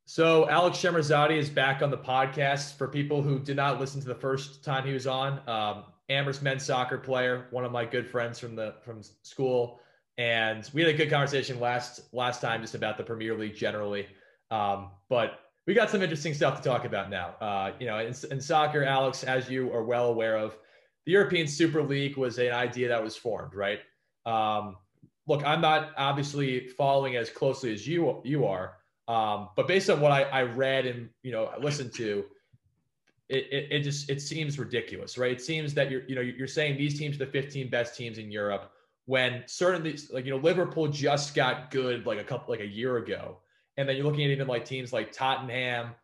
So 0.05 0.49
Alex 0.49 0.79
Shemerzade 0.79 1.37
is 1.37 1.51
back 1.51 1.83
on 1.83 1.91
the 1.91 1.99
podcast. 1.99 2.77
For 2.77 2.89
people 2.89 3.23
who 3.23 3.39
did 3.39 3.57
not 3.57 3.79
listen 3.79 4.01
to 4.01 4.09
the 4.09 4.15
first 4.15 4.65
time 4.65 4.87
he 4.87 4.93
was 4.93 5.07
on, 5.07 5.41
um, 5.49 5.85
Amherst 6.09 6.43
men's 6.43 6.65
soccer 6.65 6.97
player, 6.97 7.47
one 7.51 7.65
of 7.65 7.73
my 7.73 7.85
good 7.85 8.09
friends 8.09 8.39
from 8.39 8.57
the 8.57 8.77
from 8.83 9.03
school, 9.23 9.81
and 10.17 10.69
we 10.73 10.81
had 10.81 10.95
a 10.95 10.97
good 10.97 11.11
conversation 11.11 11.61
last 11.61 12.13
last 12.15 12.41
time 12.41 12.63
just 12.63 12.75
about 12.75 12.97
the 12.97 13.05
Premier 13.05 13.37
League 13.37 13.55
generally. 13.55 14.07
Um, 14.51 14.91
but 15.11 15.41
we 15.69 15.75
got 15.75 15.91
some 15.91 16.01
interesting 16.01 16.33
stuff 16.33 16.57
to 16.57 16.67
talk 16.67 16.87
about 16.87 17.11
now. 17.11 17.35
Uh, 17.43 17.73
you 17.79 17.87
know, 17.87 17.99
in, 17.99 18.15
in 18.31 18.41
soccer, 18.41 18.85
Alex, 18.85 19.23
as 19.23 19.51
you 19.51 19.71
are 19.71 19.85
well 19.85 20.07
aware 20.07 20.35
of, 20.35 20.57
the 21.05 21.13
European 21.13 21.47
Super 21.47 21.83
League 21.83 22.17
was 22.17 22.39
an 22.39 22.53
idea 22.53 22.89
that 22.89 23.05
was 23.05 23.17
formed, 23.17 23.55
right? 23.55 23.81
Um, 24.25 24.79
look, 25.27 25.47
I'm 25.47 25.61
not 25.61 25.91
obviously 25.99 26.69
following 26.69 27.17
as 27.17 27.29
closely 27.29 27.75
as 27.75 27.87
you 27.87 28.23
you 28.25 28.47
are, 28.47 28.77
um, 29.09 29.51
but 29.57 29.69
based 29.69 29.91
on 29.91 30.01
what 30.01 30.11
I, 30.11 30.23
I 30.23 30.43
read 30.45 30.87
and 30.87 31.11
you 31.23 31.33
know 31.33 31.51
listened 31.61 31.93
to, 31.97 32.25
it, 33.29 33.47
it, 33.53 33.69
it, 33.71 33.81
just 33.81 34.09
it 34.09 34.23
seems 34.23 34.59
ridiculous, 34.59 35.19
right? 35.19 35.33
It 35.33 35.43
seems 35.43 35.75
that 35.75 35.91
you're 35.91 36.03
you 36.09 36.15
know 36.15 36.23
you're 36.23 36.49
saying 36.49 36.79
these 36.79 36.99
teams 36.99 37.17
are 37.17 37.27
the 37.27 37.31
15 37.31 37.69
best 37.69 37.95
teams 37.95 38.17
in 38.17 38.31
Europe 38.31 38.73
when 39.05 39.43
certainly 39.47 39.99
like 40.11 40.25
you 40.25 40.31
know 40.31 40.39
Liverpool 40.39 40.89
just 40.89 41.35
got 41.35 41.71
good 41.71 42.07
like 42.07 42.19
a 42.19 42.25
couple 42.25 42.55
like 42.55 42.63
a 42.63 42.67
year 42.67 42.97
ago, 42.97 43.37
and 43.79 43.89
then 43.89 43.97
you're 43.97 44.05
looking 44.05 44.25
at 44.25 44.31
even 44.31 44.49
like 44.49 44.67
teams 44.67 44.93
like 44.93 45.13
Tottenham, 45.13 45.95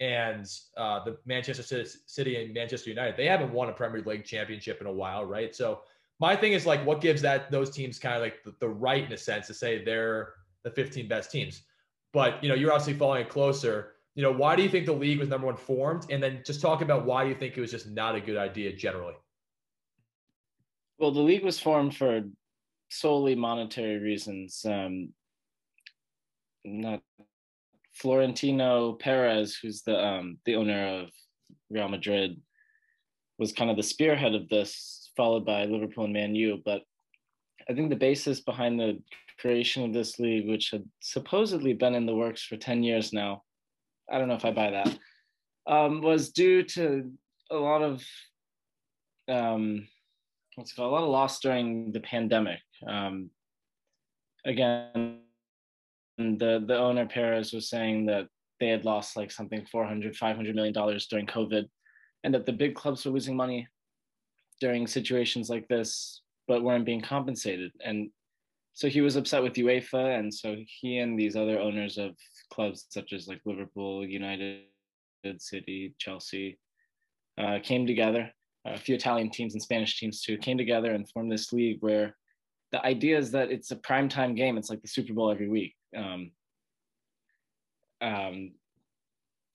and 0.00 0.50
uh, 0.76 1.04
the 1.04 1.18
Manchester 1.24 1.84
City 2.06 2.42
and 2.42 2.54
Manchester 2.54 2.90
United, 2.90 3.16
they 3.16 3.26
haven't 3.26 3.52
won 3.52 3.68
a 3.68 3.72
Premier 3.72 4.02
League 4.02 4.24
championship 4.24 4.80
in 4.80 4.86
a 4.86 4.92
while, 4.92 5.24
right? 5.24 5.54
So 5.54 5.80
my 6.20 6.36
thing 6.36 6.52
is 6.52 6.66
like, 6.66 6.84
what 6.84 7.00
gives 7.00 7.22
that 7.22 7.50
those 7.50 7.70
teams 7.70 7.98
kind 7.98 8.14
of 8.14 8.22
like 8.22 8.42
the, 8.44 8.54
the, 8.60 8.68
right 8.68 9.04
in 9.04 9.12
a 9.12 9.16
sense 9.16 9.46
to 9.46 9.54
say 9.54 9.82
they're 9.82 10.34
the 10.64 10.70
15 10.70 11.08
best 11.08 11.30
teams? 11.30 11.62
But 12.12 12.42
you 12.42 12.48
know, 12.48 12.54
you're 12.54 12.72
obviously 12.72 12.94
following 12.94 13.22
it 13.22 13.28
closer. 13.28 13.94
You 14.14 14.22
know, 14.22 14.32
why 14.32 14.56
do 14.56 14.62
you 14.62 14.68
think 14.68 14.86
the 14.86 14.92
league 14.92 15.18
was 15.18 15.28
number 15.28 15.46
one 15.46 15.56
formed? 15.56 16.06
And 16.10 16.22
then 16.22 16.42
just 16.44 16.60
talk 16.60 16.80
about 16.80 17.04
why 17.04 17.24
you 17.24 17.34
think 17.34 17.56
it 17.56 17.60
was 17.60 17.70
just 17.70 17.90
not 17.90 18.14
a 18.14 18.20
good 18.20 18.36
idea 18.36 18.74
generally. 18.74 19.14
Well, 20.98 21.10
the 21.10 21.20
league 21.20 21.44
was 21.44 21.60
formed 21.60 21.96
for 21.96 22.22
solely 22.88 23.34
monetary 23.34 23.98
reasons. 23.98 24.64
Um, 24.66 25.10
not 26.66 27.00
Florentino 27.94 28.92
Perez, 28.94 29.56
who's 29.56 29.82
the 29.82 29.98
um, 29.98 30.38
the 30.44 30.56
owner 30.56 31.00
of 31.00 31.08
Real 31.70 31.88
Madrid, 31.88 32.40
was 33.38 33.52
kind 33.52 33.70
of 33.70 33.76
the 33.76 33.82
spearhead 33.82 34.34
of 34.34 34.48
this, 34.48 35.10
followed 35.16 35.46
by 35.46 35.64
Liverpool 35.64 36.04
and 36.04 36.12
Man 36.12 36.34
U. 36.34 36.60
But 36.64 36.82
I 37.68 37.72
think 37.72 37.90
the 37.90 37.96
basis 37.96 38.40
behind 38.40 38.78
the 38.78 39.02
creation 39.40 39.84
of 39.84 39.92
this 39.92 40.18
league, 40.18 40.48
which 40.48 40.70
had 40.70 40.84
supposedly 41.00 41.72
been 41.72 41.94
in 41.94 42.06
the 42.06 42.14
works 42.14 42.42
for 42.42 42.56
10 42.56 42.82
years 42.82 43.12
now, 43.12 43.42
I 44.10 44.18
don't 44.18 44.28
know 44.28 44.34
if 44.34 44.44
I 44.44 44.52
buy 44.52 44.70
that, 44.70 44.98
um, 45.66 46.00
was 46.00 46.30
due 46.30 46.62
to 46.62 47.10
a 47.50 47.56
lot 47.56 47.82
of 47.82 48.02
um, 49.28 49.88
what's 50.54 50.72
called 50.72 50.92
a 50.92 50.94
lot 50.94 51.02
of 51.02 51.10
loss 51.10 51.40
during 51.40 51.92
the 51.92 52.00
pandemic. 52.00 52.60
Um, 52.86 53.30
again, 54.44 55.20
the 56.18 56.64
the 56.66 56.76
owner 56.76 57.06
Perez 57.06 57.52
was 57.52 57.68
saying 57.68 58.06
that 58.06 58.26
they 58.58 58.68
had 58.68 58.84
lost 58.84 59.16
like 59.16 59.30
something 59.30 59.66
400 59.70 60.16
500 60.16 60.54
million 60.54 60.72
dollars 60.72 61.06
during 61.06 61.26
covid 61.26 61.66
and 62.24 62.34
that 62.34 62.46
the 62.46 62.52
big 62.52 62.74
clubs 62.74 63.04
were 63.04 63.12
losing 63.12 63.36
money 63.36 63.68
during 64.60 64.86
situations 64.86 65.50
like 65.50 65.68
this 65.68 66.22
but 66.48 66.62
weren't 66.62 66.86
being 66.86 67.00
compensated. 67.00 67.72
And 67.84 68.10
so 68.74 68.88
he 68.88 69.00
was 69.00 69.16
upset 69.16 69.42
with 69.42 69.54
UEFA 69.54 70.18
and 70.18 70.32
so 70.32 70.56
he 70.66 70.98
and 70.98 71.18
these 71.18 71.36
other 71.36 71.58
owners 71.58 71.98
of 71.98 72.14
clubs 72.52 72.86
such 72.90 73.12
as 73.12 73.26
like 73.26 73.40
Liverpool 73.44 74.06
United 74.06 74.62
City 75.38 75.94
Chelsea 75.98 76.58
uh, 77.38 77.58
came 77.62 77.86
together. 77.86 78.30
A 78.66 78.78
few 78.78 78.94
Italian 78.94 79.30
teams 79.30 79.54
and 79.54 79.62
Spanish 79.62 79.98
teams 79.98 80.20
too 80.20 80.36
came 80.38 80.58
together 80.58 80.92
and 80.92 81.08
formed 81.10 81.30
this 81.30 81.52
league 81.52 81.78
where 81.80 82.16
the 82.72 82.84
idea 82.84 83.16
is 83.16 83.30
that 83.30 83.50
it's 83.50 83.70
a 83.70 83.76
prime 83.76 84.08
time 84.08 84.34
game. 84.34 84.58
It's 84.58 84.70
like 84.70 84.82
the 84.82 84.88
Super 84.88 85.12
Bowl 85.12 85.30
every 85.30 85.48
week 85.48 85.74
um, 85.94 86.30
um, 88.00 88.52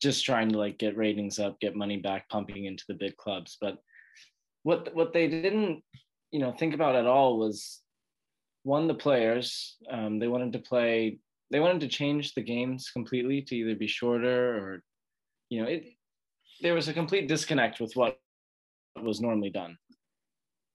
just 0.02 0.26
trying 0.26 0.50
to 0.50 0.58
like 0.58 0.78
get 0.78 0.98
ratings 0.98 1.40
up, 1.40 1.60
get 1.60 1.76
money 1.76 1.98
back, 1.98 2.28
pumping 2.30 2.66
into 2.66 2.84
the 2.88 2.96
big 2.96 3.16
clubs. 3.18 3.58
But 3.62 3.78
what 4.64 4.94
what 4.96 5.14
they 5.14 5.28
didn't, 5.28 5.84
you 6.32 6.40
know, 6.40 6.52
think 6.52 6.74
about 6.74 6.96
at 6.96 7.06
all 7.06 7.38
was 7.38 7.82
one 8.64 8.88
the 8.88 8.94
players. 8.94 9.78
Um, 9.90 10.20
they 10.20 10.28
wanted 10.28 10.54
to 10.54 10.60
play. 10.60 11.20
They 11.52 11.60
wanted 11.60 11.82
to 11.82 11.88
change 11.88 12.34
the 12.34 12.42
games 12.42 12.90
completely 12.92 13.42
to 13.42 13.56
either 13.56 13.76
be 13.76 13.88
shorter 13.88 14.58
or, 14.58 14.84
you 15.50 15.62
know, 15.62 15.70
it. 15.70 15.86
There 16.62 16.76
was 16.76 16.88
a 16.88 16.94
complete 16.94 17.28
disconnect 17.28 17.80
with 17.80 17.96
what 17.96 18.20
was 19.02 19.20
normally 19.20 19.50
done, 19.50 19.78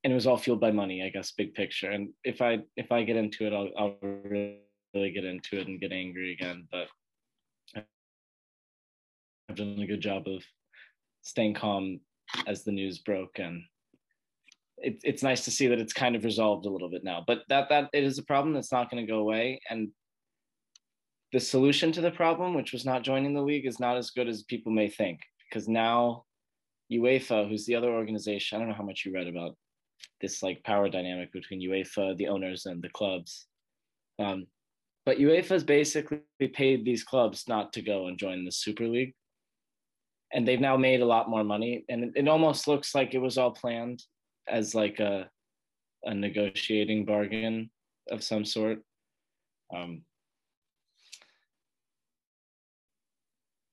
and 0.02 0.12
it 0.12 0.14
was 0.14 0.26
all 0.26 0.36
fueled 0.36 0.60
by 0.60 0.72
money, 0.72 1.04
I 1.04 1.10
guess, 1.10 1.32
big 1.32 1.54
picture. 1.54 1.90
And 1.90 2.10
if 2.24 2.42
I 2.42 2.58
if 2.76 2.90
I 2.90 3.04
get 3.04 3.16
into 3.16 3.46
it, 3.46 3.52
I'll, 3.52 3.70
I'll 3.78 3.96
really 4.96 5.12
get 5.12 5.24
into 5.24 5.58
it 5.60 5.68
and 5.68 5.80
get 5.80 5.92
angry 5.92 6.32
again. 6.32 6.66
But 6.70 6.88
I've 9.48 9.56
done 9.56 9.78
a 9.80 9.86
good 9.86 10.00
job 10.00 10.26
of 10.26 10.42
staying 11.22 11.54
calm 11.54 12.00
as 12.46 12.64
the 12.64 12.72
news 12.72 12.98
broke, 12.98 13.38
and 13.38 13.62
it, 14.78 14.98
it's 15.04 15.22
nice 15.22 15.44
to 15.44 15.50
see 15.50 15.66
that 15.68 15.78
it's 15.78 15.92
kind 15.92 16.16
of 16.16 16.24
resolved 16.24 16.66
a 16.66 16.70
little 16.70 16.90
bit 16.90 17.04
now. 17.04 17.22
But 17.26 17.42
that 17.48 17.68
that 17.68 17.90
it 17.92 18.04
is 18.04 18.18
a 18.18 18.24
problem 18.24 18.54
that's 18.54 18.72
not 18.72 18.90
going 18.90 19.04
to 19.04 19.10
go 19.10 19.18
away, 19.18 19.60
and 19.70 19.88
the 21.32 21.40
solution 21.40 21.92
to 21.92 22.00
the 22.00 22.10
problem, 22.10 22.54
which 22.54 22.72
was 22.72 22.84
not 22.84 23.02
joining 23.02 23.34
the 23.34 23.42
league, 23.42 23.66
is 23.66 23.80
not 23.80 23.96
as 23.96 24.10
good 24.10 24.28
as 24.28 24.42
people 24.44 24.72
may 24.72 24.88
think 24.88 25.20
because 25.48 25.68
now 25.68 26.24
UEFA, 26.92 27.48
who's 27.48 27.66
the 27.66 27.74
other 27.74 27.90
organization, 27.90 28.56
I 28.56 28.58
don't 28.60 28.68
know 28.68 28.76
how 28.76 28.84
much 28.84 29.04
you 29.04 29.12
read 29.12 29.28
about 29.28 29.56
this 30.20 30.42
like 30.42 30.62
power 30.64 30.88
dynamic 30.88 31.32
between 31.32 31.60
UEFA, 31.60 32.16
the 32.16 32.28
owners, 32.28 32.66
and 32.66 32.82
the 32.82 32.88
clubs. 32.90 33.46
Um, 34.18 34.46
but 35.06 35.18
UEFA's 35.18 35.62
basically 35.62 36.20
paid 36.52 36.84
these 36.84 37.04
clubs 37.04 37.44
not 37.46 37.72
to 37.74 37.80
go 37.80 38.08
and 38.08 38.18
join 38.18 38.44
the 38.44 38.50
Super 38.50 38.88
League. 38.88 39.14
And 40.32 40.46
they've 40.46 40.60
now 40.60 40.76
made 40.76 41.00
a 41.00 41.06
lot 41.06 41.30
more 41.30 41.44
money. 41.44 41.84
And 41.88 42.04
it, 42.04 42.12
it 42.16 42.28
almost 42.28 42.66
looks 42.66 42.92
like 42.92 43.14
it 43.14 43.18
was 43.18 43.38
all 43.38 43.52
planned 43.52 44.02
as 44.48 44.74
like 44.74 44.98
a, 44.98 45.30
a 46.02 46.12
negotiating 46.12 47.04
bargain 47.04 47.70
of 48.10 48.24
some 48.24 48.44
sort. 48.44 48.80
Um, 49.74 50.02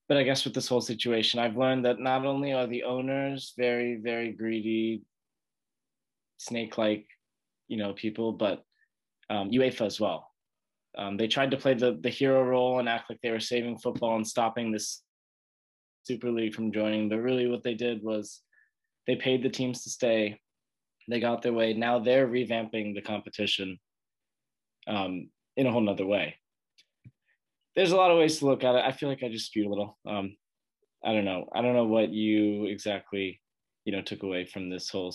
but 0.08 0.18
I 0.18 0.24
guess 0.24 0.46
with 0.46 0.54
this 0.54 0.68
whole 0.68 0.82
situation, 0.82 1.40
I've 1.40 1.58
learned 1.58 1.86
that 1.86 2.00
not 2.00 2.28
only 2.28 2.54
are 2.54 2.68
the 2.68 2.84
owners 2.84 3.54
very, 3.58 3.96
very 3.96 4.32
greedy, 4.32 5.02
snake-like, 6.38 7.08
you 7.68 7.78
know, 7.78 7.94
people, 7.94 8.34
but 8.34 8.64
um, 9.32 9.50
UEFA 9.50 9.88
as 9.88 10.00
well. 10.00 10.33
Um, 10.98 11.18
they 11.18 11.28
tried 11.28 11.52
to 11.52 11.58
play 11.58 11.74
the, 11.74 11.98
the 12.02 12.10
hero 12.10 12.44
role 12.44 12.80
and 12.80 12.88
act 12.88 13.10
like 13.10 13.20
they 13.22 13.32
were 13.32 13.40
saving 13.40 13.78
football 13.78 14.16
and 14.16 14.28
stopping 14.28 14.72
this 14.72 15.02
Super 16.04 16.30
League 16.32 16.54
from 16.54 16.72
joining. 16.72 17.10
But 17.10 17.22
really, 17.22 17.48
what 17.48 17.64
they 17.64 17.74
did 17.74 18.04
was 18.04 18.42
they 19.08 19.16
paid 19.16 19.44
the 19.44 19.50
teams 19.50 19.84
to 19.84 19.90
stay 19.90 20.40
They 21.08 21.20
got 21.20 21.42
their 21.42 21.54
way. 21.54 21.74
Now 21.74 22.00
they're 22.00 22.28
revamping 22.28 22.94
the 22.94 23.02
competition 23.02 23.80
um, 24.88 25.30
in 25.58 25.68
a 25.68 25.72
whole 25.72 25.82
nother 25.82 26.06
way. 26.06 26.36
There's 27.76 27.92
a 27.92 27.98
lot 27.98 28.12
of 28.12 28.18
ways 28.18 28.40
to 28.40 28.46
look 28.46 28.64
at 28.64 28.76
it. 28.76 28.86
I 28.86 28.92
feel 28.92 29.10
like 29.10 29.24
I 29.24 29.30
just 29.30 29.48
spewed 29.48 29.66
a 29.66 29.70
little. 29.70 29.98
Um, 30.08 30.36
I 31.04 31.12
don't 31.12 31.26
know. 31.26 31.50
I 31.54 31.62
don't 31.62 31.74
know 31.74 31.86
what 31.86 32.10
you 32.10 32.66
exactly, 32.66 33.42
you 33.86 33.92
know, 33.92 34.02
took 34.02 34.24
away 34.24 34.46
from 34.46 34.70
this 34.70 34.90
whole 34.90 35.14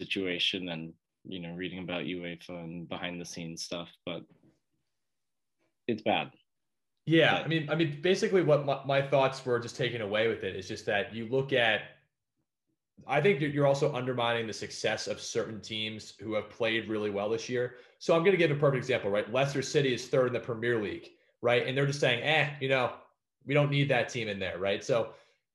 situation 0.00 0.68
and 0.68 0.92
you 1.24 1.40
know 1.40 1.54
reading 1.54 1.80
about 1.80 2.04
UEFA 2.04 2.50
and 2.50 2.88
behind 2.88 3.20
the 3.20 3.24
scenes 3.24 3.64
stuff, 3.64 3.88
but 4.06 4.22
it's 5.92 6.02
bad. 6.02 6.32
Yeah, 7.04 7.42
I 7.44 7.48
mean, 7.48 7.68
I 7.68 7.74
mean, 7.74 7.98
basically, 8.00 8.42
what 8.42 8.64
my, 8.64 8.80
my, 8.86 9.02
thoughts 9.02 9.44
were 9.44 9.58
just 9.58 9.76
taken 9.76 10.02
away 10.02 10.28
with 10.28 10.44
it 10.44 10.54
is 10.54 10.68
just 10.68 10.86
that 10.86 11.14
you 11.14 11.26
look 11.28 11.52
at. 11.52 11.82
I 13.08 13.20
think 13.20 13.40
you're 13.40 13.66
also 13.66 13.92
undermining 13.92 14.46
the 14.46 14.52
success 14.52 15.08
of 15.08 15.20
certain 15.20 15.60
teams 15.60 16.14
who 16.20 16.34
have 16.34 16.48
played 16.48 16.88
really 16.88 17.10
well 17.10 17.28
this 17.28 17.48
year. 17.48 17.76
So 17.98 18.14
I'm 18.14 18.20
going 18.20 18.32
to 18.32 18.36
give 18.36 18.52
a 18.52 18.54
perfect 18.54 18.78
example, 18.78 19.10
right? 19.10 19.32
Leicester 19.32 19.62
City 19.62 19.92
is 19.92 20.06
third 20.06 20.28
in 20.28 20.32
the 20.32 20.40
Premier 20.40 20.80
League, 20.80 21.08
right? 21.40 21.66
And 21.66 21.76
they're 21.76 21.86
just 21.86 21.98
saying, 21.98 22.22
eh, 22.22 22.50
you 22.60 22.68
know, 22.68 22.92
we 23.44 23.54
don't 23.54 23.70
need 23.70 23.88
that 23.88 24.08
team 24.08 24.28
in 24.28 24.38
there, 24.38 24.58
right? 24.58 24.84
So, 24.84 25.14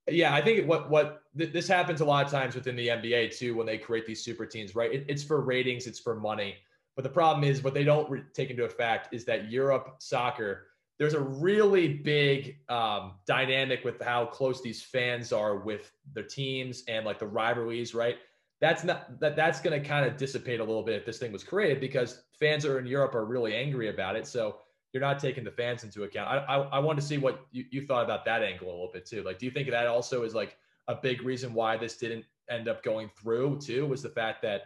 yeah, 0.09 0.33
I 0.33 0.41
think 0.41 0.67
what 0.67 0.89
what 0.89 1.21
th- 1.37 1.53
this 1.53 1.67
happens 1.67 2.01
a 2.01 2.05
lot 2.05 2.25
of 2.25 2.31
times 2.31 2.55
within 2.55 2.75
the 2.75 2.87
NBA 2.87 3.37
too 3.37 3.55
when 3.55 3.65
they 3.65 3.77
create 3.77 4.05
these 4.05 4.23
super 4.23 4.45
teams, 4.45 4.75
right? 4.75 4.91
It, 4.91 5.05
it's 5.07 5.23
for 5.23 5.41
ratings, 5.41 5.87
it's 5.87 5.99
for 5.99 6.15
money. 6.15 6.55
But 6.97 7.03
the 7.03 7.09
problem 7.09 7.45
is 7.45 7.63
what 7.63 7.75
they 7.75 7.85
don't 7.85 8.09
re- 8.09 8.23
take 8.33 8.49
into 8.49 8.65
effect 8.65 9.13
is 9.13 9.23
that 9.25 9.49
Europe 9.49 9.97
soccer 9.99 10.65
there's 10.99 11.13
a 11.13 11.19
really 11.19 11.93
big 11.93 12.57
um, 12.69 13.13
dynamic 13.27 13.83
with 13.85 14.01
how 14.01 14.25
close 14.25 14.61
these 14.63 14.81
fans 14.81 15.31
are 15.31 15.57
with 15.57 15.91
their 16.13 16.23
teams 16.23 16.83
and 16.87 17.05
like 17.05 17.19
the 17.19 17.27
rivalries, 17.27 17.93
right? 17.93 18.17
That's 18.61 18.83
not 18.83 19.19
that 19.19 19.35
that's 19.35 19.61
going 19.61 19.79
to 19.79 19.87
kind 19.87 20.07
of 20.07 20.17
dissipate 20.17 20.59
a 20.59 20.63
little 20.63 20.81
bit 20.81 20.95
if 20.95 21.05
this 21.05 21.19
thing 21.19 21.31
was 21.31 21.43
created 21.43 21.79
because 21.79 22.23
fans 22.39 22.65
are 22.65 22.79
in 22.79 22.87
Europe 22.87 23.13
are 23.13 23.25
really 23.25 23.53
angry 23.53 23.89
about 23.89 24.15
it. 24.15 24.25
So 24.25 24.57
you're 24.91 25.01
not 25.01 25.19
taking 25.19 25.43
the 25.43 25.51
fans 25.51 25.83
into 25.83 26.03
account. 26.03 26.29
I 26.29 26.37
I, 26.37 26.57
I 26.61 26.79
want 26.79 26.99
to 26.99 27.05
see 27.05 27.19
what 27.19 27.45
you, 27.51 27.65
you 27.69 27.85
thought 27.85 28.03
about 28.03 28.25
that 28.25 28.41
angle 28.41 28.69
a 28.69 28.71
little 28.71 28.89
bit 28.91 29.05
too. 29.05 29.21
Like, 29.21 29.37
do 29.37 29.45
you 29.45 29.51
think 29.51 29.69
that 29.69 29.85
also 29.85 30.23
is 30.23 30.33
like 30.33 30.57
a 30.87 30.95
big 30.95 31.21
reason 31.21 31.53
why 31.53 31.77
this 31.77 31.97
didn't 31.97 32.25
end 32.49 32.67
up 32.67 32.81
going 32.81 33.11
through 33.21 33.59
too? 33.59 33.85
Was 33.85 34.01
the 34.01 34.09
fact 34.09 34.41
that 34.41 34.61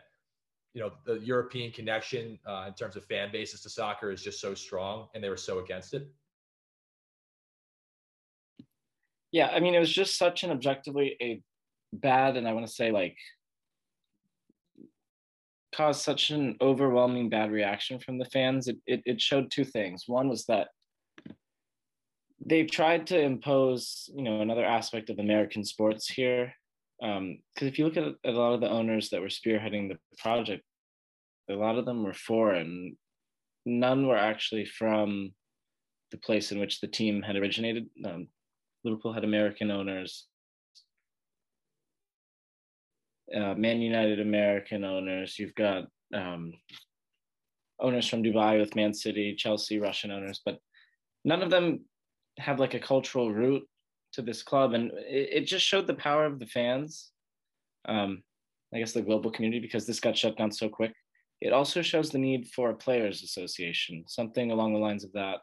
you 0.73 0.81
know 0.81 0.91
the 1.05 1.19
European 1.19 1.71
connection 1.71 2.39
uh, 2.45 2.65
in 2.67 2.73
terms 2.73 2.95
of 2.95 3.03
fan 3.05 3.31
bases 3.31 3.61
to 3.61 3.69
soccer 3.69 4.11
is 4.11 4.23
just 4.23 4.39
so 4.39 4.53
strong, 4.53 5.07
and 5.13 5.23
they 5.23 5.29
were 5.29 5.37
so 5.37 5.59
against 5.59 5.93
it. 5.93 6.07
yeah, 9.31 9.47
I 9.47 9.59
mean, 9.59 9.73
it 9.73 9.79
was 9.79 9.91
just 9.91 10.17
such 10.17 10.43
an 10.43 10.51
objectively 10.51 11.15
a 11.21 11.41
bad, 11.93 12.37
and 12.37 12.47
I 12.47 12.53
want 12.53 12.67
to 12.67 12.71
say 12.71 12.91
like 12.91 13.17
caused 15.73 16.01
such 16.01 16.31
an 16.31 16.57
overwhelming 16.59 17.29
bad 17.29 17.49
reaction 17.49 17.97
from 17.99 18.17
the 18.17 18.25
fans. 18.25 18.67
It, 18.67 18.77
it, 18.85 19.01
it 19.05 19.21
showed 19.21 19.49
two 19.49 19.63
things. 19.63 20.03
One 20.05 20.27
was 20.27 20.45
that 20.45 20.67
they've 22.45 22.69
tried 22.69 23.07
to 23.07 23.19
impose, 23.19 24.09
you 24.13 24.23
know, 24.23 24.41
another 24.41 24.65
aspect 24.65 25.09
of 25.09 25.19
American 25.19 25.63
sports 25.63 26.09
here. 26.09 26.53
Because 27.01 27.17
um, 27.17 27.37
if 27.55 27.79
you 27.79 27.85
look 27.85 27.97
at, 27.97 28.13
a 28.23 28.31
lot 28.31 28.53
of 28.53 28.61
the 28.61 28.69
owners 28.69 29.09
that 29.09 29.21
were 29.21 29.27
spearheading 29.27 29.89
the 29.89 29.97
project, 30.19 30.63
a 31.49 31.53
lot 31.53 31.79
of 31.79 31.85
them 31.85 32.03
were 32.03 32.13
foreign. 32.13 32.95
None 33.65 34.07
were 34.07 34.17
actually 34.17 34.65
from 34.65 35.31
the 36.11 36.17
place 36.17 36.51
in 36.51 36.59
which 36.59 36.79
the 36.79 36.87
team 36.87 37.23
had 37.23 37.35
originated. 37.35 37.87
Um, 38.05 38.27
Liverpool 38.83 39.13
had 39.13 39.23
American 39.23 39.71
owners. 39.71 40.27
Uh, 43.35 43.55
Man 43.55 43.81
United 43.81 44.19
American 44.19 44.83
owners. 44.83 45.39
You've 45.39 45.55
got 45.55 45.85
um, 46.13 46.53
owners 47.79 48.07
from 48.07 48.21
Dubai 48.21 48.59
with 48.59 48.75
Man 48.75 48.93
City, 48.93 49.35
Chelsea, 49.35 49.79
Russian 49.79 50.11
owners, 50.11 50.41
but 50.45 50.59
none 51.25 51.41
of 51.41 51.49
them 51.49 51.85
have 52.37 52.59
like 52.59 52.75
a 52.75 52.79
cultural 52.79 53.31
root 53.31 53.63
to 54.13 54.21
this 54.21 54.43
club, 54.43 54.73
and 54.73 54.91
it, 54.91 55.29
it 55.31 55.41
just 55.41 55.65
showed 55.65 55.87
the 55.87 55.93
power 55.93 56.25
of 56.25 56.39
the 56.39 56.47
fans. 56.47 57.11
Um, 57.87 58.23
I 58.73 58.79
guess 58.79 58.93
the 58.93 59.01
global 59.01 59.31
community 59.31 59.59
because 59.59 59.85
this 59.85 59.99
got 59.99 60.17
shut 60.17 60.37
down 60.37 60.51
so 60.51 60.69
quick. 60.69 60.93
It 61.41 61.53
also 61.53 61.81
shows 61.81 62.09
the 62.09 62.19
need 62.19 62.47
for 62.49 62.69
a 62.69 62.75
players' 62.75 63.23
association, 63.23 64.03
something 64.07 64.51
along 64.51 64.73
the 64.73 64.79
lines 64.79 65.03
of 65.03 65.11
that, 65.13 65.39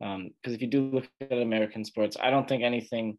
because 0.00 0.16
um, 0.16 0.54
if 0.54 0.60
you 0.60 0.66
do 0.66 0.90
look 0.90 1.08
at 1.20 1.38
American 1.38 1.84
sports, 1.84 2.16
I 2.20 2.30
don't 2.30 2.48
think 2.48 2.62
anything 2.62 3.18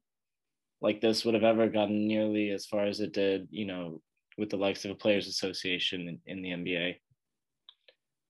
like 0.81 0.99
this 0.99 1.23
would 1.23 1.33
have 1.33 1.45
ever 1.45 1.69
gotten 1.69 2.07
nearly 2.07 2.51
as 2.51 2.65
far 2.65 2.85
as 2.85 2.99
it 2.99 3.13
did, 3.13 3.47
you 3.49 3.65
know, 3.65 4.01
with 4.37 4.49
the 4.49 4.57
likes 4.57 4.83
of 4.83 4.91
a 4.91 4.95
players 4.95 5.27
association 5.27 6.09
in, 6.09 6.19
in 6.25 6.41
the 6.41 6.49
NBA. 6.49 6.95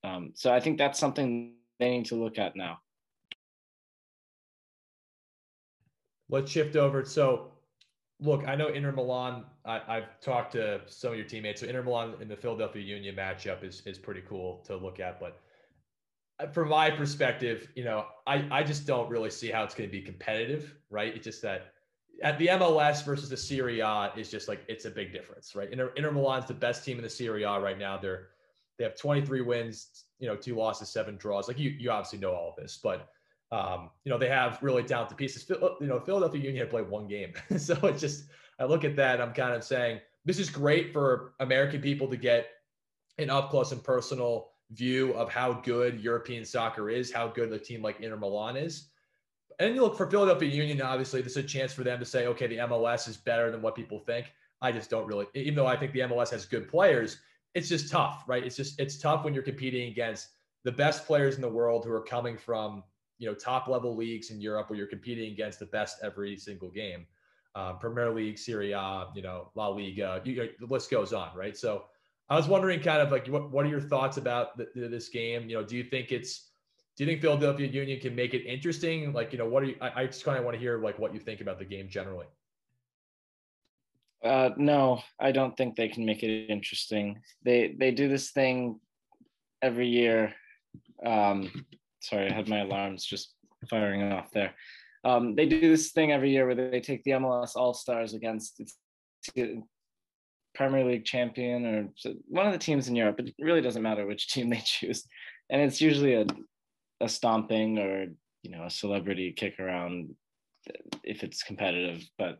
Um, 0.04 0.32
so 0.34 0.54
I 0.54 0.60
think 0.60 0.78
that's 0.78 0.98
something 0.98 1.54
they 1.80 1.90
need 1.90 2.06
to 2.06 2.14
look 2.14 2.38
at 2.38 2.54
now. 2.54 2.78
Let's 6.34 6.50
shift 6.50 6.74
over. 6.74 7.04
So, 7.04 7.52
look, 8.20 8.42
I 8.48 8.56
know 8.56 8.68
Inter 8.68 8.90
Milan. 8.90 9.44
I, 9.64 9.80
have 9.86 10.20
talked 10.20 10.52
to 10.52 10.80
some 10.86 11.12
of 11.12 11.16
your 11.16 11.26
teammates. 11.26 11.60
So 11.60 11.68
Inter 11.68 11.84
Milan 11.84 12.14
in 12.20 12.26
the 12.26 12.36
Philadelphia 12.36 12.82
Union 12.82 13.14
matchup 13.14 13.62
is 13.62 13.82
is 13.86 13.98
pretty 13.98 14.22
cool 14.28 14.62
to 14.66 14.76
look 14.76 14.98
at, 14.98 15.20
but 15.20 15.40
uh, 16.40 16.48
from 16.48 16.68
my 16.70 16.90
perspective, 16.90 17.68
you 17.76 17.84
know, 17.84 18.06
I, 18.26 18.46
I 18.50 18.62
just 18.64 18.84
don't 18.84 19.08
really 19.08 19.30
see 19.30 19.48
how 19.48 19.62
it's 19.62 19.76
going 19.76 19.88
to 19.88 19.92
be 19.92 20.02
competitive, 20.02 20.74
right? 20.90 21.14
It's 21.14 21.24
just 21.24 21.40
that 21.42 21.72
at 22.22 22.36
the 22.38 22.48
MLS 22.48 23.04
versus 23.04 23.28
the 23.28 23.36
Serie 23.36 23.78
A 23.78 24.12
is 24.16 24.28
just 24.28 24.48
like 24.48 24.64
it's 24.66 24.86
a 24.86 24.90
big 24.90 25.12
difference, 25.12 25.54
right? 25.54 25.70
Inter, 25.70 25.92
Inter 25.96 26.10
Milan's 26.10 26.46
the 26.46 26.54
best 26.54 26.84
team 26.84 26.96
in 26.96 27.04
the 27.04 27.10
Serie 27.10 27.44
A 27.44 27.60
right 27.60 27.78
now. 27.78 27.96
They're 27.96 28.30
they 28.76 28.82
have 28.82 28.96
23 28.96 29.40
wins, 29.42 30.04
you 30.18 30.26
know, 30.26 30.34
two 30.34 30.56
losses, 30.56 30.88
seven 30.88 31.16
draws. 31.16 31.46
Like 31.46 31.60
you, 31.60 31.70
you 31.70 31.92
obviously 31.92 32.18
know 32.18 32.32
all 32.32 32.50
of 32.50 32.56
this, 32.56 32.80
but 32.82 33.08
um, 33.54 33.90
you 34.04 34.10
know 34.10 34.18
they 34.18 34.28
have 34.28 34.58
really 34.62 34.82
talented 34.82 35.16
pieces. 35.16 35.48
You 35.48 35.86
know, 35.86 36.00
Philadelphia 36.00 36.42
Union 36.42 36.64
had 36.64 36.70
played 36.70 36.88
one 36.88 37.06
game, 37.06 37.32
so 37.56 37.74
it's 37.84 38.00
just 38.00 38.24
I 38.58 38.64
look 38.64 38.84
at 38.84 38.96
that. 38.96 39.20
I'm 39.20 39.32
kind 39.32 39.54
of 39.54 39.62
saying 39.62 40.00
this 40.24 40.38
is 40.38 40.50
great 40.50 40.92
for 40.92 41.34
American 41.40 41.80
people 41.80 42.08
to 42.08 42.16
get 42.16 42.48
an 43.18 43.30
up 43.30 43.50
close 43.50 43.70
and 43.70 43.82
personal 43.82 44.50
view 44.72 45.12
of 45.14 45.30
how 45.30 45.52
good 45.52 46.00
European 46.00 46.44
soccer 46.44 46.90
is, 46.90 47.12
how 47.12 47.28
good 47.28 47.52
a 47.52 47.58
team 47.58 47.80
like 47.80 48.00
Inter 48.00 48.16
Milan 48.16 48.56
is. 48.56 48.88
And 49.60 49.74
you 49.74 49.82
look 49.82 49.96
for 49.96 50.10
Philadelphia 50.10 50.50
Union, 50.50 50.82
obviously, 50.82 51.22
this 51.22 51.36
is 51.36 51.44
a 51.44 51.46
chance 51.46 51.72
for 51.72 51.84
them 51.84 52.00
to 52.00 52.04
say, 52.04 52.26
okay, 52.26 52.48
the 52.48 52.56
MLS 52.56 53.06
is 53.06 53.16
better 53.16 53.52
than 53.52 53.62
what 53.62 53.76
people 53.76 54.00
think. 54.00 54.32
I 54.60 54.72
just 54.72 54.90
don't 54.90 55.06
really, 55.06 55.26
even 55.34 55.54
though 55.54 55.66
I 55.66 55.76
think 55.76 55.92
the 55.92 56.00
MLS 56.00 56.30
has 56.30 56.44
good 56.44 56.68
players, 56.68 57.18
it's 57.54 57.68
just 57.68 57.88
tough, 57.88 58.24
right? 58.26 58.42
It's 58.42 58.56
just, 58.56 58.80
it's 58.80 58.98
tough 58.98 59.24
when 59.24 59.32
you're 59.32 59.44
competing 59.44 59.92
against 59.92 60.30
the 60.64 60.72
best 60.72 61.06
players 61.06 61.36
in 61.36 61.42
the 61.42 61.48
world 61.48 61.84
who 61.84 61.92
are 61.92 62.02
coming 62.02 62.36
from, 62.36 62.82
you 63.24 63.30
know, 63.30 63.34
top 63.34 63.68
level 63.68 63.96
leagues 63.96 64.30
in 64.30 64.38
Europe 64.38 64.68
where 64.68 64.78
you're 64.78 64.86
competing 64.86 65.32
against 65.32 65.58
the 65.58 65.64
best 65.64 65.96
every 66.02 66.36
single 66.36 66.68
game. 66.68 67.06
Um, 67.54 67.78
Premier 67.78 68.10
League, 68.10 68.36
Serie 68.36 68.72
A, 68.72 69.06
you 69.14 69.22
know, 69.22 69.50
La 69.54 69.68
Liga, 69.68 70.20
you, 70.24 70.50
the 70.60 70.66
list 70.66 70.90
goes 70.90 71.14
on, 71.14 71.30
right? 71.34 71.56
So 71.56 71.84
I 72.28 72.36
was 72.36 72.48
wondering, 72.48 72.80
kind 72.80 73.00
of 73.00 73.10
like, 73.10 73.26
what, 73.28 73.50
what 73.50 73.64
are 73.64 73.70
your 73.70 73.80
thoughts 73.80 74.18
about 74.18 74.58
the, 74.58 74.66
this 74.74 75.08
game? 75.08 75.48
You 75.48 75.56
know, 75.56 75.64
do 75.64 75.74
you 75.74 75.84
think 75.84 76.12
it's, 76.12 76.50
do 76.96 77.04
you 77.04 77.10
think 77.10 77.22
Philadelphia 77.22 77.66
Union 77.66 77.98
can 77.98 78.14
make 78.14 78.34
it 78.34 78.44
interesting? 78.44 79.14
Like, 79.14 79.32
you 79.32 79.38
know, 79.38 79.48
what 79.48 79.62
are 79.62 79.66
you? 79.66 79.76
I, 79.80 80.02
I 80.02 80.06
just 80.06 80.22
kind 80.22 80.36
of 80.36 80.44
want 80.44 80.54
to 80.54 80.60
hear 80.60 80.78
like 80.82 80.98
what 80.98 81.14
you 81.14 81.20
think 81.20 81.40
about 81.40 81.58
the 81.58 81.64
game 81.64 81.88
generally. 81.88 82.26
Uh, 84.22 84.50
no, 84.58 85.02
I 85.18 85.32
don't 85.32 85.56
think 85.56 85.76
they 85.76 85.88
can 85.88 86.04
make 86.04 86.22
it 86.22 86.50
interesting. 86.50 87.20
They 87.42 87.74
they 87.78 87.90
do 87.90 88.08
this 88.08 88.30
thing 88.30 88.80
every 89.62 89.88
year. 89.88 90.34
Um, 91.04 91.50
sorry, 92.04 92.30
I 92.30 92.34
had 92.34 92.48
my 92.48 92.60
alarms 92.60 93.04
just 93.04 93.34
firing 93.68 94.12
off 94.12 94.30
there. 94.32 94.54
Um, 95.04 95.34
they 95.34 95.46
do 95.46 95.60
this 95.60 95.92
thing 95.92 96.12
every 96.12 96.30
year 96.30 96.46
where 96.46 96.54
they 96.54 96.80
take 96.80 97.02
the 97.04 97.12
MLS 97.12 97.56
All 97.56 97.74
Stars 97.74 98.14
against 98.14 98.60
Premier 100.54 100.84
League 100.84 101.04
champion 101.04 101.66
or 101.66 101.88
one 102.26 102.46
of 102.46 102.52
the 102.52 102.58
teams 102.58 102.88
in 102.88 102.96
Europe. 102.96 103.20
It 103.20 103.34
really 103.38 103.60
doesn't 103.60 103.82
matter 103.82 104.06
which 104.06 104.28
team 104.28 104.50
they 104.50 104.62
choose, 104.64 105.04
and 105.50 105.60
it's 105.60 105.80
usually 105.80 106.14
a 106.14 106.26
a 107.00 107.08
stomping 107.08 107.78
or 107.78 108.06
you 108.42 108.50
know 108.50 108.64
a 108.64 108.70
celebrity 108.70 109.32
kick 109.32 109.58
around 109.58 110.14
if 111.02 111.22
it's 111.22 111.42
competitive. 111.42 112.02
But 112.18 112.38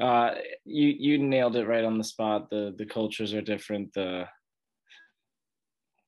uh, 0.00 0.34
you 0.64 0.88
you 0.88 1.18
nailed 1.18 1.56
it 1.56 1.66
right 1.66 1.84
on 1.84 1.98
the 1.98 2.04
spot. 2.04 2.50
The 2.50 2.74
the 2.76 2.86
cultures 2.86 3.34
are 3.34 3.40
different. 3.40 3.92
The 3.94 4.26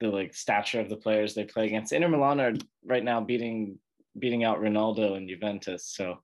the 0.00 0.09
like 0.09 0.35
stature 0.35 0.80
of 0.80 0.88
the 0.88 0.97
players 0.97 1.35
they 1.35 1.45
play 1.45 1.66
against. 1.66 1.92
Inter 1.92 2.09
Milan 2.09 2.40
are 2.40 2.52
right 2.85 3.04
now 3.04 3.21
beating 3.21 3.78
beating 4.19 4.45
out 4.45 4.61
Ronaldo 4.61 5.16
and 5.16 5.28
Juventus. 5.28 5.87
So 5.95 6.19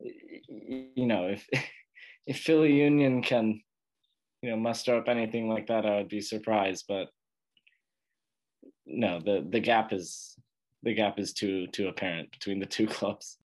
you 0.00 1.06
know 1.06 1.28
if 1.28 1.48
if 2.26 2.38
Philly 2.38 2.72
Union 2.72 3.22
can, 3.22 3.60
you 4.42 4.50
know, 4.50 4.56
muster 4.56 4.96
up 4.96 5.08
anything 5.08 5.48
like 5.48 5.66
that, 5.68 5.86
I 5.86 5.96
would 5.96 6.08
be 6.08 6.20
surprised. 6.20 6.84
But 6.88 7.08
no, 8.86 9.20
the 9.20 9.46
the 9.48 9.60
gap 9.60 9.92
is 9.92 10.36
the 10.82 10.94
gap 10.94 11.18
is 11.18 11.32
too 11.32 11.66
too 11.68 11.88
apparent 11.88 12.30
between 12.32 12.58
the 12.58 12.66
two 12.66 12.86
clubs. 12.98 13.38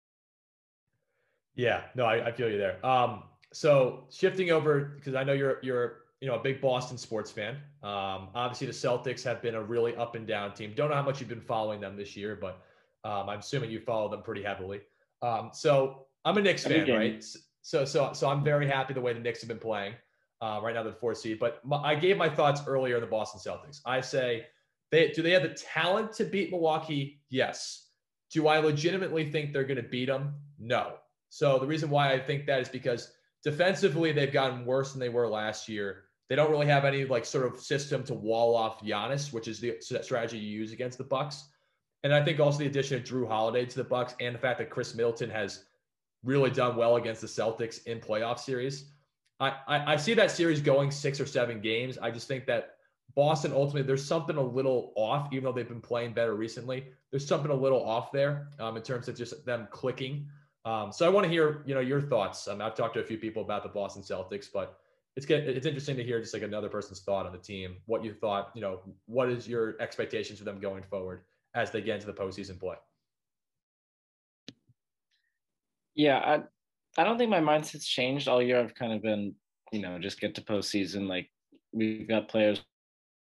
Yeah, 1.55 1.83
no, 1.95 2.03
I, 2.05 2.27
I 2.27 2.31
feel 2.31 2.49
you 2.49 2.57
there. 2.57 2.85
Um, 2.85 3.23
so 3.53 4.05
shifting 4.11 4.51
over 4.51 4.95
because 4.97 5.15
I 5.15 5.23
know 5.23 5.33
you're 5.33 5.59
you're 5.61 6.04
you 6.21 6.27
know 6.27 6.35
a 6.35 6.39
big 6.43 6.61
Boston 6.61 6.97
sports 6.97 7.31
fan. 7.31 7.55
Um, 7.83 8.29
obviously, 8.35 8.67
the 8.67 8.73
Celtics 8.73 9.23
have 9.23 9.41
been 9.41 9.55
a 9.55 9.61
really 9.61 9.95
up 9.95 10.15
and 10.15 10.25
down 10.25 10.53
team. 10.53 10.73
Don't 10.75 10.89
know 10.89 10.95
how 10.95 11.03
much 11.03 11.19
you've 11.19 11.29
been 11.29 11.41
following 11.41 11.81
them 11.81 11.95
this 11.95 12.15
year, 12.15 12.37
but 12.39 12.61
um, 13.03 13.29
I'm 13.29 13.39
assuming 13.39 13.71
you 13.71 13.79
follow 13.79 14.09
them 14.09 14.21
pretty 14.21 14.43
heavily. 14.43 14.81
Um, 15.21 15.51
so 15.53 16.07
I'm 16.23 16.37
a 16.37 16.41
Knicks 16.41 16.63
fan, 16.63 16.89
right? 16.89 17.23
So 17.61 17.85
so 17.85 18.13
so 18.13 18.29
I'm 18.29 18.43
very 18.43 18.67
happy 18.67 18.93
the 18.93 19.01
way 19.01 19.13
the 19.13 19.19
Knicks 19.19 19.41
have 19.41 19.47
been 19.47 19.59
playing 19.59 19.93
uh, 20.41 20.59
right 20.61 20.75
now, 20.75 20.83
the 20.83 20.93
fourth 20.93 21.17
seed. 21.17 21.39
But 21.39 21.65
my, 21.65 21.77
I 21.77 21.95
gave 21.95 22.17
my 22.17 22.29
thoughts 22.29 22.61
earlier 22.67 22.95
on 22.95 23.01
the 23.01 23.07
Boston 23.07 23.39
Celtics. 23.39 23.81
I 23.85 24.01
say 24.01 24.45
they 24.91 25.11
do 25.11 25.21
they 25.21 25.31
have 25.31 25.43
the 25.43 25.49
talent 25.49 26.13
to 26.13 26.25
beat 26.25 26.51
Milwaukee? 26.51 27.21
Yes. 27.29 27.89
Do 28.31 28.47
I 28.47 28.59
legitimately 28.59 29.31
think 29.31 29.53
they're 29.53 29.63
going 29.63 29.81
to 29.81 29.83
beat 29.83 30.05
them? 30.05 30.35
No. 30.59 30.95
So 31.29 31.59
the 31.59 31.67
reason 31.67 31.89
why 31.89 32.11
I 32.11 32.19
think 32.19 32.45
that 32.47 32.59
is 32.59 32.69
because 32.69 33.11
defensively 33.45 34.11
they've 34.11 34.33
gotten 34.33 34.65
worse 34.65 34.91
than 34.91 34.99
they 34.99 35.07
were 35.07 35.29
last 35.29 35.69
year. 35.69 36.05
They 36.27 36.35
don't 36.35 36.49
really 36.49 36.65
have 36.65 36.83
any 36.83 37.05
like 37.05 37.23
sort 37.23 37.45
of 37.45 37.59
system 37.59 38.03
to 38.05 38.15
wall 38.15 38.55
off 38.55 38.81
Giannis, 38.81 39.31
which 39.31 39.47
is 39.47 39.59
the 39.59 39.77
strategy 39.79 40.39
you 40.39 40.59
use 40.59 40.73
against 40.73 40.97
the 40.97 41.03
Bucks. 41.03 41.49
And 42.03 42.13
I 42.13 42.23
think 42.23 42.39
also 42.39 42.59
the 42.59 42.65
addition 42.65 42.97
of 42.97 43.03
Jrue 43.03 43.27
Holiday 43.27 43.65
to 43.65 43.77
the 43.77 43.83
Bucks 43.83 44.15
and 44.19 44.33
the 44.33 44.39
fact 44.39 44.57
that 44.57 44.71
Khris 44.71 44.95
Middleton 44.95 45.29
has 45.29 45.65
really 46.23 46.49
done 46.49 46.75
well 46.75 46.95
against 46.95 47.21
the 47.21 47.27
Celtics 47.27 47.85
in 47.85 47.99
playoff 47.99 48.39
series. 48.39 48.91
I, 49.39 49.53
I, 49.67 49.93
I 49.93 49.95
see 49.95 50.15
that 50.15 50.31
series 50.31 50.59
going 50.59 50.89
six 50.89 51.19
or 51.19 51.27
seven 51.27 51.61
games. 51.61 51.99
I 51.99 52.09
just 52.09 52.27
think 52.27 52.47
that 52.47 52.77
Boston 53.15 53.51
ultimately 53.53 53.83
there's 53.83 54.05
something 54.05 54.37
a 54.37 54.41
little 54.41 54.91
off, 54.95 55.31
even 55.31 55.43
though 55.43 55.51
they've 55.51 55.67
been 55.67 55.81
playing 55.81 56.13
better 56.13 56.33
recently. 56.33 56.85
There's 57.11 57.27
something 57.27 57.51
a 57.51 57.55
little 57.55 57.83
off 57.83 58.11
there 58.11 58.47
um, 58.59 58.75
in 58.75 58.81
terms 58.81 59.07
of 59.07 59.15
just 59.15 59.45
them 59.45 59.67
clicking. 59.69 60.27
Um, 60.65 60.91
so 60.91 61.05
I 61.05 61.09
want 61.09 61.25
to 61.25 61.29
hear 61.29 61.63
you 61.65 61.75
know 61.75 61.79
your 61.79 62.01
thoughts. 62.01 62.47
Um, 62.47 62.61
I've 62.61 62.75
talked 62.75 62.95
to 62.95 62.99
a 62.99 63.05
few 63.05 63.17
people 63.17 63.43
about 63.43 63.63
the 63.63 63.69
Boston 63.69 64.01
Celtics, 64.01 64.47
but 64.51 64.79
it's 65.15 65.25
get, 65.25 65.47
it's 65.47 65.65
interesting 65.65 65.95
to 65.95 66.03
hear 66.03 66.19
just 66.19 66.33
like 66.33 66.43
another 66.43 66.69
person's 66.69 67.01
thought 67.01 67.25
on 67.25 67.31
the 67.31 67.37
team. 67.37 67.77
What 67.85 68.03
you 68.03 68.13
thought, 68.13 68.51
you 68.55 68.61
know, 68.61 68.81
what 69.05 69.29
is 69.29 69.47
your 69.47 69.79
expectations 69.79 70.39
for 70.39 70.45
them 70.45 70.59
going 70.59 70.83
forward 70.83 71.23
as 71.53 71.71
they 71.71 71.81
get 71.81 71.95
into 71.95 72.07
the 72.07 72.13
postseason 72.13 72.59
play? 72.59 72.75
Yeah, 75.93 76.17
I 76.17 77.01
I 77.01 77.03
don't 77.03 77.17
think 77.17 77.29
my 77.29 77.39
mindset's 77.39 77.87
changed 77.87 78.27
all 78.27 78.41
year. 78.41 78.59
I've 78.59 78.75
kind 78.75 78.91
of 78.91 79.01
been, 79.01 79.35
you 79.71 79.81
know, 79.81 79.99
just 79.99 80.19
get 80.19 80.35
to 80.35 80.41
postseason. 80.41 81.07
Like 81.07 81.29
we've 81.71 82.07
got 82.07 82.27
players 82.27 82.63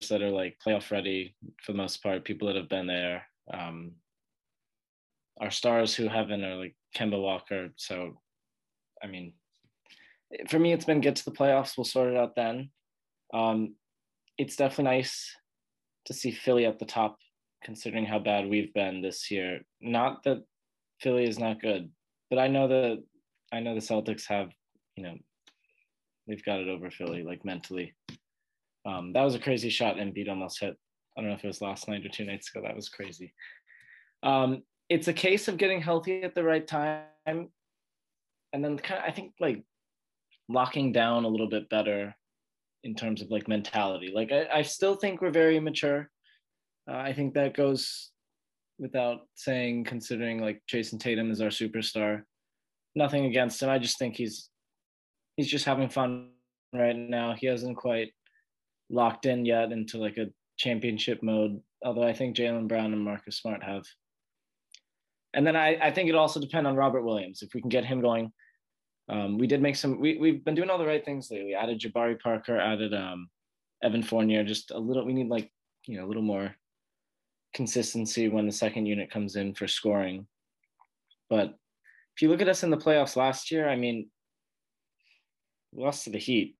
that 0.08 0.22
are 0.22 0.30
like 0.30 0.58
playoff 0.64 0.90
ready 0.90 1.36
for 1.62 1.72
the 1.72 1.78
most 1.78 2.02
part. 2.02 2.24
People 2.24 2.48
that 2.48 2.56
have 2.56 2.68
been 2.68 2.86
there. 2.86 3.26
Um, 3.52 3.92
our 5.40 5.50
stars 5.50 5.94
who 5.94 6.08
haven't 6.08 6.44
are 6.44 6.56
like 6.56 6.74
Kemba 6.94 7.20
Walker. 7.20 7.68
So, 7.76 8.20
I 9.02 9.06
mean, 9.06 9.34
for 10.48 10.58
me, 10.58 10.72
it's 10.72 10.84
been 10.84 11.00
get 11.00 11.16
to 11.16 11.24
the 11.24 11.30
playoffs. 11.32 11.76
We'll 11.76 11.84
sort 11.84 12.12
it 12.12 12.16
out 12.16 12.34
then. 12.36 12.70
Um, 13.32 13.74
it's 14.38 14.56
definitely 14.56 14.96
nice 14.96 15.34
to 16.06 16.14
see 16.14 16.32
Philly 16.32 16.66
at 16.66 16.78
the 16.78 16.84
top, 16.84 17.18
considering 17.62 18.04
how 18.04 18.18
bad 18.18 18.48
we've 18.48 18.72
been 18.74 19.00
this 19.00 19.30
year. 19.30 19.60
Not 19.80 20.22
that 20.24 20.42
Philly 21.00 21.24
is 21.24 21.38
not 21.38 21.60
good, 21.60 21.90
but 22.30 22.38
I 22.38 22.48
know 22.48 22.68
that 22.68 23.02
I 23.52 23.60
know 23.60 23.74
the 23.74 23.80
Celtics 23.80 24.26
have, 24.28 24.50
you 24.96 25.04
know, 25.04 25.14
they've 26.26 26.44
got 26.44 26.60
it 26.60 26.68
over 26.68 26.90
Philly 26.90 27.22
like 27.22 27.44
mentally. 27.44 27.94
Um, 28.86 29.12
that 29.12 29.22
was 29.22 29.34
a 29.34 29.40
crazy 29.40 29.70
shot 29.70 29.96
Embiid 29.96 30.28
almost 30.28 30.60
hit. 30.60 30.76
I 31.16 31.20
don't 31.20 31.30
know 31.30 31.36
if 31.36 31.44
it 31.44 31.48
was 31.48 31.62
last 31.62 31.88
night 31.88 32.04
or 32.04 32.08
two 32.08 32.24
nights 32.24 32.50
ago. 32.50 32.66
That 32.66 32.76
was 32.76 32.88
crazy. 32.88 33.32
Um, 34.22 34.62
it's 34.88 35.08
a 35.08 35.12
case 35.12 35.48
of 35.48 35.56
getting 35.56 35.80
healthy 35.80 36.22
at 36.22 36.34
the 36.34 36.44
right 36.44 36.66
time, 36.66 37.02
and 37.26 37.48
then 38.52 38.78
kind 38.78 39.00
of 39.00 39.08
I 39.08 39.12
think 39.12 39.32
like 39.40 39.64
locking 40.48 40.92
down 40.92 41.24
a 41.24 41.28
little 41.28 41.48
bit 41.48 41.68
better 41.68 42.14
in 42.84 42.94
terms 42.94 43.22
of 43.22 43.30
like 43.30 43.48
mentality. 43.48 44.12
Like 44.14 44.30
I, 44.30 44.46
I 44.58 44.62
still 44.62 44.94
think 44.94 45.20
we're 45.20 45.30
very 45.30 45.58
mature. 45.58 46.10
Uh, 46.88 46.96
I 46.96 47.12
think 47.14 47.34
that 47.34 47.56
goes 47.56 48.10
without 48.78 49.20
saying, 49.34 49.84
considering 49.84 50.40
like 50.40 50.62
Jayson 50.68 50.98
Tatum 50.98 51.30
is 51.30 51.40
our 51.40 51.48
superstar. 51.48 52.22
Nothing 52.94 53.24
against 53.24 53.62
him. 53.62 53.70
I 53.70 53.78
just 53.78 53.98
think 53.98 54.16
he's 54.16 54.50
he's 55.36 55.48
just 55.48 55.64
having 55.64 55.88
fun 55.88 56.30
right 56.72 56.96
now. 56.96 57.34
He 57.36 57.46
hasn't 57.46 57.76
quite 57.76 58.12
locked 58.90 59.26
in 59.26 59.44
yet 59.44 59.72
into 59.72 59.98
like 59.98 60.18
a 60.18 60.30
championship 60.58 61.22
mode. 61.22 61.60
Although 61.84 62.06
I 62.06 62.12
think 62.12 62.36
Jaylen 62.36 62.68
Brown 62.68 62.92
and 62.92 63.02
Marcus 63.02 63.38
Smart 63.38 63.62
have. 63.64 63.84
And 65.34 65.46
then 65.46 65.56
I, 65.56 65.76
I 65.82 65.90
think 65.90 66.08
it 66.08 66.14
also 66.14 66.40
depend 66.40 66.66
on 66.66 66.76
Robert 66.76 67.02
Williams. 67.02 67.42
If 67.42 67.54
we 67.54 67.60
can 67.60 67.68
get 67.68 67.84
him 67.84 68.00
going, 68.00 68.32
um, 69.08 69.36
we 69.36 69.46
did 69.46 69.60
make 69.60 69.76
some. 69.76 70.00
We 70.00 70.16
we've 70.18 70.44
been 70.44 70.54
doing 70.54 70.70
all 70.70 70.78
the 70.78 70.86
right 70.86 71.04
things 71.04 71.28
lately. 71.30 71.54
Added 71.54 71.80
Jabari 71.80 72.18
Parker, 72.18 72.58
added 72.58 72.94
um, 72.94 73.28
Evan 73.82 74.02
Fournier. 74.02 74.44
Just 74.44 74.70
a 74.70 74.78
little. 74.78 75.04
We 75.04 75.12
need 75.12 75.28
like 75.28 75.50
you 75.86 75.98
know 75.98 76.06
a 76.06 76.08
little 76.08 76.22
more 76.22 76.54
consistency 77.54 78.28
when 78.28 78.46
the 78.46 78.52
second 78.52 78.86
unit 78.86 79.10
comes 79.10 79.36
in 79.36 79.54
for 79.54 79.68
scoring. 79.68 80.26
But 81.28 81.58
if 82.16 82.22
you 82.22 82.28
look 82.28 82.40
at 82.40 82.48
us 82.48 82.62
in 82.62 82.70
the 82.70 82.76
playoffs 82.76 83.16
last 83.16 83.50
year, 83.50 83.68
I 83.68 83.76
mean, 83.76 84.08
we 85.72 85.84
lost 85.84 86.04
to 86.04 86.10
the 86.10 86.18
Heat. 86.18 86.56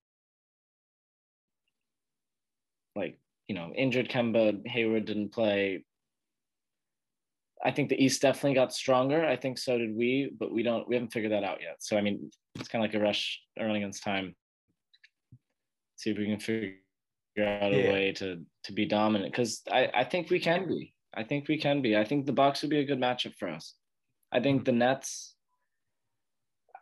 Like 2.95 3.19
you 3.49 3.55
know, 3.55 3.73
injured 3.75 4.11
Kemba 4.11 4.67
Hayward 4.67 5.07
didn't 5.07 5.33
play. 5.33 5.85
I 7.65 7.71
think 7.71 7.89
the 7.89 8.03
East 8.03 8.21
definitely 8.21 8.55
got 8.55 8.75
stronger. 8.75 9.25
I 9.25 9.37
think 9.37 9.59
so 9.59 9.79
did 9.79 9.97
we, 9.97 10.31
but 10.39 10.53
we 10.53 10.63
don't 10.63 10.87
we 10.87 10.97
haven't 10.97 11.13
figured 11.13 11.33
that 11.33 11.45
out 11.45 11.63
yet. 11.63 11.77
So 11.81 11.97
I 11.97 12.03
mean, 12.03 12.31
it's 12.57 12.69
kind 12.69 12.85
of 12.85 12.91
like 12.91 13.01
a 13.01 13.03
rush 13.03 13.41
early 13.59 13.79
against 13.79 14.03
time. 14.03 14.35
See 15.97 16.11
if 16.11 16.19
we 16.19 16.27
can 16.27 16.41
figure 16.41 16.77
out 17.39 17.73
a 17.73 17.83
yeah. 17.83 17.93
way 17.93 18.13
to 18.13 18.43
to 18.65 18.73
be 18.73 18.85
dominant 18.85 19.33
because 19.33 19.63
I 19.73 19.91
I 19.95 20.05
think 20.05 20.29
we 20.29 20.41
can 20.41 20.69
be. 20.69 20.93
I 21.17 21.25
think 21.25 21.49
we 21.49 21.59
can 21.59 21.81
be. 21.81 21.97
I 21.97 22.05
think 22.05 22.27
the 22.27 22.33
Bucks 22.33 22.61
would 22.63 22.71
be 22.71 22.81
a 22.81 22.85
good 22.85 23.01
matchup 23.01 23.35
for 23.37 23.49
us. 23.49 23.75
I 24.31 24.41
think 24.41 24.59
mm-hmm. 24.59 24.65
the 24.65 24.85
Nets. 24.85 25.35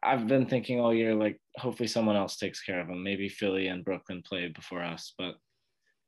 I've 0.05 0.27
been 0.27 0.47
thinking 0.47 0.81
all 0.81 0.93
year 0.93 1.15
like 1.15 1.39
hopefully 1.55 1.87
someone 1.87 2.17
else 2.17 2.37
takes 2.37 2.61
care 2.61 2.81
of 2.81 2.89
them. 2.89 3.05
Maybe 3.05 3.29
Philly 3.29 3.69
and 3.69 3.85
Brooklyn 3.85 4.21
play 4.27 4.49
before 4.49 4.83
us, 4.83 5.15
but 5.17 5.37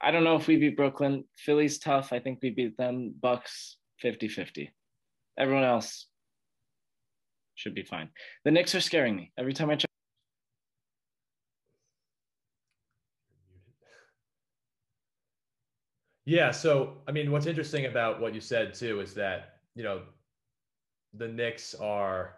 I 0.02 0.10
don't 0.10 0.24
know 0.24 0.34
if 0.34 0.48
we 0.48 0.56
beat 0.56 0.76
Brooklyn. 0.76 1.24
Philly's 1.38 1.78
tough. 1.78 2.12
I 2.12 2.18
think 2.18 2.40
we 2.42 2.50
beat 2.50 2.76
them. 2.76 3.14
Bucks 3.22 3.76
50 4.00 4.28
50. 4.28 4.72
Everyone 5.38 5.64
else 5.64 6.07
should 7.54 7.74
be 7.74 7.83
fine. 7.83 8.11
The 8.44 8.50
Knicks 8.50 8.74
are 8.74 8.80
scaring 8.80 9.16
me 9.16 9.33
every 9.38 9.52
time 9.52 9.70
I 9.70 9.76
check. 9.76 9.90
Yeah. 16.26 16.50
So, 16.52 16.98
I 17.07 17.12
mean, 17.12 17.30
what's 17.30 17.46
interesting 17.46 17.87
about 17.87 18.20
what 18.20 18.35
you 18.35 18.40
said 18.40 18.74
too 18.74 19.00
is 19.00 19.14
that, 19.14 19.57
you 19.74 19.83
know, 19.83 20.02
the 21.12 21.28
Knicks 21.28 21.74
are 21.74 22.37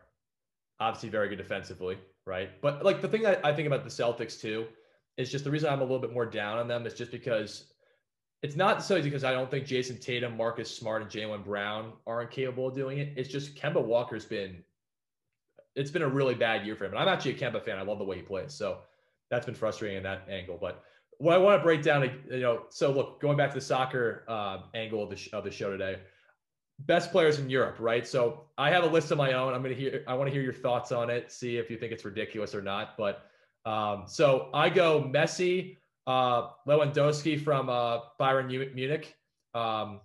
obviously 0.80 1.08
very 1.08 1.28
good 1.28 1.38
defensively, 1.38 1.98
right? 2.26 2.50
But 2.60 2.84
like 2.84 3.00
the 3.00 3.08
thing 3.08 3.22
that 3.22 3.44
I 3.44 3.54
think 3.54 3.66
about 3.66 3.84
the 3.84 3.90
Celtics 3.90 4.40
too 4.40 4.66
is 5.16 5.30
just 5.30 5.44
the 5.44 5.50
reason 5.50 5.70
I'm 5.70 5.80
a 5.80 5.84
little 5.84 5.98
bit 5.98 6.12
more 6.12 6.26
down 6.26 6.58
on 6.58 6.68
them 6.68 6.86
is 6.86 6.94
just 6.94 7.10
because 7.10 7.72
it's 8.42 8.56
not 8.56 8.82
so 8.82 8.96
easy 8.96 9.08
because 9.08 9.24
I 9.24 9.32
don't 9.32 9.50
think 9.50 9.66
Jayson 9.66 10.00
Tatum, 10.00 10.36
Marcus 10.36 10.74
Smart, 10.74 11.02
and 11.02 11.10
Jaylen 11.10 11.44
Brown 11.44 11.92
are 12.06 12.22
incapable 12.22 12.68
of 12.68 12.74
doing 12.74 12.98
it. 12.98 13.12
It's 13.16 13.28
just 13.28 13.56
Kemba 13.56 13.82
Walker's 13.82 14.24
been 14.24 14.62
it's 15.74 15.90
been 15.90 16.02
a 16.02 16.08
really 16.08 16.34
bad 16.34 16.64
year 16.64 16.74
for 16.74 16.86
him. 16.86 16.92
And 16.92 16.98
I'm 16.98 17.08
actually 17.08 17.32
a 17.32 17.38
Kemba 17.38 17.62
fan. 17.62 17.78
I 17.78 17.82
love 17.82 17.98
the 17.98 18.04
way 18.04 18.16
he 18.16 18.22
plays. 18.22 18.54
So 18.54 18.78
that's 19.30 19.44
been 19.44 19.54
frustrating 19.54 19.98
in 19.98 20.02
that 20.04 20.26
angle. 20.28 20.58
But 20.58 20.82
what 21.18 21.34
I 21.34 21.38
want 21.38 21.60
to 21.60 21.62
break 21.62 21.82
down, 21.82 22.10
you 22.30 22.40
know, 22.40 22.62
so 22.70 22.90
look, 22.90 23.20
going 23.20 23.36
back 23.36 23.50
to 23.50 23.56
the 23.56 23.64
soccer 23.64 24.24
uh, 24.26 24.62
angle 24.74 25.02
of 25.02 25.10
the, 25.10 25.16
sh- 25.16 25.28
of 25.34 25.44
the 25.44 25.50
show 25.50 25.70
today, 25.70 25.98
best 26.80 27.12
players 27.12 27.38
in 27.38 27.50
Europe, 27.50 27.76
right? 27.78 28.06
So 28.06 28.44
I 28.56 28.70
have 28.70 28.84
a 28.84 28.86
list 28.86 29.10
of 29.10 29.18
my 29.18 29.34
own. 29.34 29.52
I'm 29.52 29.62
going 29.62 29.74
to 29.74 29.80
hear, 29.80 30.02
I 30.06 30.14
want 30.14 30.28
to 30.28 30.32
hear 30.32 30.42
your 30.42 30.54
thoughts 30.54 30.92
on 30.92 31.10
it, 31.10 31.30
see 31.30 31.58
if 31.58 31.70
you 31.70 31.76
think 31.76 31.92
it's 31.92 32.04
ridiculous 32.04 32.54
or 32.54 32.62
not. 32.62 32.96
But 32.96 33.26
um, 33.66 34.04
so 34.06 34.50
I 34.54 34.70
go 34.70 35.02
Messi, 35.02 35.76
uh, 36.06 36.50
Lewandowski 36.66 37.40
from 37.40 37.68
uh, 37.68 38.00
Bayern 38.20 38.74
Munich, 38.74 39.14
um, 39.54 40.00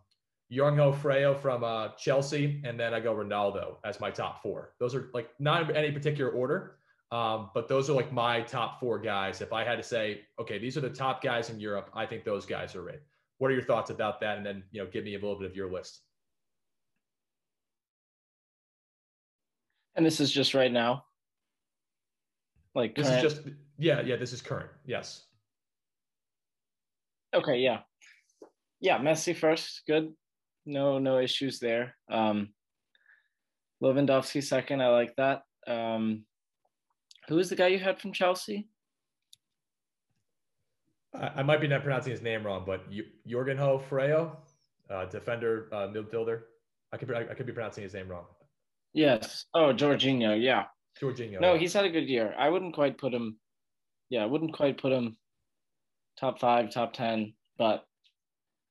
Jorginho 0.51 0.95
Freyo 0.95 1.39
from 1.39 1.63
uh, 1.63 1.89
Chelsea, 1.97 2.61
and 2.65 2.79
then 2.79 2.93
I 2.93 2.99
go 2.99 3.15
Ronaldo 3.15 3.75
as 3.85 3.99
my 3.99 4.11
top 4.11 4.41
four. 4.41 4.73
Those 4.79 4.93
are 4.95 5.09
like 5.13 5.29
not 5.39 5.69
in 5.69 5.75
any 5.75 5.91
particular 5.91 6.31
order, 6.31 6.77
um, 7.11 7.49
but 7.53 7.67
those 7.67 7.89
are 7.89 7.93
like 7.93 8.11
my 8.11 8.41
top 8.41 8.79
four 8.79 8.99
guys. 8.99 9.41
If 9.41 9.53
I 9.53 9.63
had 9.63 9.77
to 9.77 9.83
say, 9.83 10.21
okay, 10.39 10.57
these 10.57 10.77
are 10.77 10.81
the 10.81 10.89
top 10.89 11.23
guys 11.23 11.49
in 11.49 11.59
Europe, 11.59 11.89
I 11.93 12.05
think 12.05 12.25
those 12.25 12.45
guys 12.45 12.75
are 12.75 12.83
right. 12.83 12.99
What 13.37 13.49
are 13.49 13.53
your 13.53 13.63
thoughts 13.63 13.89
about 13.89 14.19
that? 14.21 14.37
And 14.37 14.45
then 14.45 14.63
you 14.71 14.83
know, 14.83 14.89
give 14.89 15.03
me 15.03 15.15
a 15.15 15.19
little 15.19 15.37
bit 15.37 15.49
of 15.49 15.55
your 15.55 15.71
list. 15.71 16.01
And 19.95 20.05
this 20.05 20.19
is 20.19 20.31
just 20.31 20.53
right 20.53 20.71
now. 20.71 21.05
Like 22.75 22.95
this 22.95 23.07
current... 23.07 23.25
is 23.25 23.33
just 23.33 23.47
yeah, 23.77 24.01
yeah. 24.01 24.15
This 24.15 24.31
is 24.31 24.41
current. 24.41 24.69
Yes. 24.85 25.23
Okay, 27.33 27.59
yeah. 27.59 27.79
Yeah, 28.79 28.99
Messi 28.99 29.35
first, 29.35 29.83
good. 29.87 30.13
No, 30.65 30.99
no 30.99 31.19
issues 31.19 31.59
there. 31.59 31.95
Um 32.09 32.53
Lewandowski 33.81 34.43
second, 34.43 34.81
I 34.81 34.89
like 34.89 35.15
that. 35.17 35.43
Um 35.67 36.25
who 37.27 37.39
is 37.39 37.49
the 37.49 37.55
guy 37.55 37.67
you 37.67 37.79
had 37.79 37.99
from 37.99 38.13
Chelsea? 38.13 38.67
I, 41.13 41.31
I, 41.37 41.43
might 41.43 41.61
be 41.61 41.67
not 41.67 41.83
pronouncing 41.83 42.11
his 42.11 42.21
name 42.21 42.45
wrong, 42.45 42.63
but 42.65 42.89
Jorginho 43.27 43.81
Freyo, 43.87 44.35
uh, 44.89 45.05
defender, 45.05 45.67
uh, 45.71 45.87
midfielder. 45.87 46.41
I 46.91 46.97
could 46.97 47.13
I, 47.13 47.21
I 47.21 47.33
could 47.33 47.45
be 47.45 47.53
pronouncing 47.53 47.83
his 47.83 47.93
name 47.93 48.07
wrong. 48.07 48.25
Yes. 48.93 49.45
Oh, 49.53 49.73
Jorginho. 49.73 50.41
Yeah. 50.41 50.65
Jorginho. 51.01 51.39
No, 51.39 51.57
he's 51.57 51.73
had 51.73 51.85
a 51.85 51.89
good 51.89 52.09
year. 52.09 52.33
I 52.37 52.49
wouldn't 52.49 52.75
quite 52.75 52.97
put 52.97 53.13
him. 53.13 53.37
Yeah, 54.09 54.23
I 54.23 54.25
wouldn't 54.25 54.53
quite 54.53 54.77
put 54.77 54.91
him 54.91 55.15
top 56.19 56.39
five, 56.39 56.69
top 56.71 56.93
ten. 56.93 57.34
But 57.58 57.84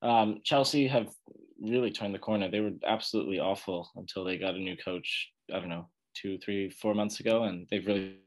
um, 0.01 0.41
Chelsea 0.43 0.87
have 0.87 1.07
really 1.61 1.91
turned 1.91 2.13
the 2.13 2.19
corner. 2.19 2.49
They 2.49 2.59
were 2.59 2.71
absolutely 2.85 3.39
awful 3.39 3.89
until 3.95 4.23
they 4.23 4.37
got 4.37 4.55
a 4.55 4.59
new 4.59 4.75
coach. 4.77 5.29
I 5.53 5.59
don't 5.59 5.69
know, 5.69 5.89
two, 6.15 6.37
three, 6.39 6.69
four 6.69 6.93
months 6.93 7.19
ago, 7.19 7.43
and 7.43 7.67
they've 7.69 7.85
really 7.85 8.17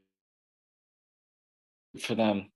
for 1.99 2.15
them. 2.15 2.51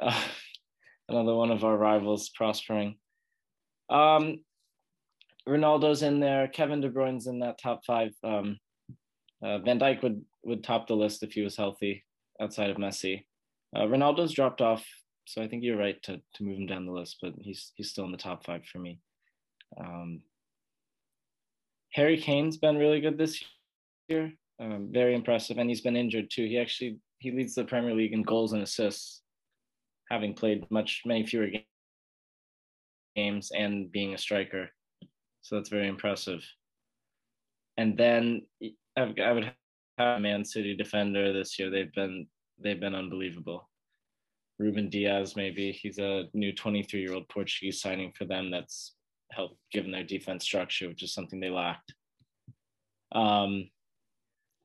Uh, 0.00 0.20
another 1.08 1.34
one 1.34 1.50
of 1.50 1.64
our 1.64 1.76
rivals 1.76 2.30
prospering. 2.30 2.96
Um, 3.90 4.40
Ronaldo's 5.48 6.02
in 6.02 6.20
there. 6.20 6.48
Kevin 6.48 6.80
De 6.80 6.90
Bruyne's 6.90 7.26
in 7.26 7.38
that 7.40 7.58
top 7.58 7.80
five. 7.86 8.10
Um, 8.22 8.58
uh, 9.42 9.58
Van 9.58 9.78
Dijk 9.78 10.02
would 10.02 10.22
would 10.44 10.64
top 10.64 10.86
the 10.86 10.94
list 10.94 11.22
if 11.22 11.32
he 11.32 11.42
was 11.42 11.56
healthy, 11.56 12.04
outside 12.40 12.70
of 12.70 12.76
Messi. 12.76 13.24
Uh, 13.74 13.82
Ronaldo's 13.82 14.32
dropped 14.32 14.60
off, 14.60 14.86
so 15.28 15.42
I 15.42 15.46
think 15.46 15.62
you're 15.62 15.76
right 15.76 16.02
to 16.04 16.16
to 16.16 16.42
move 16.42 16.56
him 16.56 16.66
down 16.66 16.86
the 16.86 16.92
list, 16.92 17.18
but 17.20 17.34
he's 17.38 17.72
he's 17.74 17.90
still 17.90 18.06
in 18.06 18.12
the 18.12 18.16
top 18.16 18.46
five 18.46 18.64
for 18.64 18.78
me. 18.78 18.98
Um, 19.78 20.22
Harry 21.92 22.16
Kane's 22.16 22.56
been 22.56 22.78
really 22.78 23.02
good 23.02 23.18
this 23.18 23.44
year, 24.08 24.32
um, 24.58 24.88
very 24.90 25.14
impressive, 25.14 25.58
and 25.58 25.68
he's 25.68 25.82
been 25.82 25.96
injured 25.96 26.30
too. 26.30 26.46
He 26.46 26.58
actually 26.58 26.98
he 27.18 27.30
leads 27.30 27.54
the 27.54 27.64
Premier 27.64 27.94
League 27.94 28.14
in 28.14 28.22
goals 28.22 28.54
and 28.54 28.62
assists, 28.62 29.20
having 30.10 30.32
played 30.32 30.64
much 30.70 31.02
many 31.04 31.26
fewer 31.26 31.48
games 33.14 33.50
and 33.54 33.92
being 33.92 34.14
a 34.14 34.18
striker. 34.18 34.70
So 35.42 35.56
that's 35.56 35.68
very 35.68 35.88
impressive. 35.88 36.42
And 37.76 37.98
then 37.98 38.46
I've 38.96 39.12
I 39.22 39.32
would 39.32 39.52
have 39.98 40.16
a 40.16 40.20
Man 40.20 40.42
City 40.42 40.74
defender 40.74 41.34
this 41.34 41.58
year. 41.58 41.68
They've 41.68 41.92
been 41.92 42.26
they've 42.58 42.80
been 42.80 42.94
unbelievable. 42.94 43.68
Ruben 44.58 44.88
Dias, 44.88 45.36
maybe 45.36 45.72
he's 45.72 45.98
a 45.98 46.24
new 46.34 46.52
23 46.52 47.00
year 47.00 47.14
old 47.14 47.28
Portuguese 47.28 47.80
signing 47.80 48.12
for 48.16 48.24
them. 48.24 48.50
That's 48.50 48.94
helped 49.30 49.58
given 49.72 49.90
their 49.90 50.04
defense 50.04 50.44
structure, 50.44 50.88
which 50.88 51.02
is 51.02 51.12
something 51.12 51.38
they 51.38 51.50
lacked. 51.50 51.94
Um, 53.12 53.70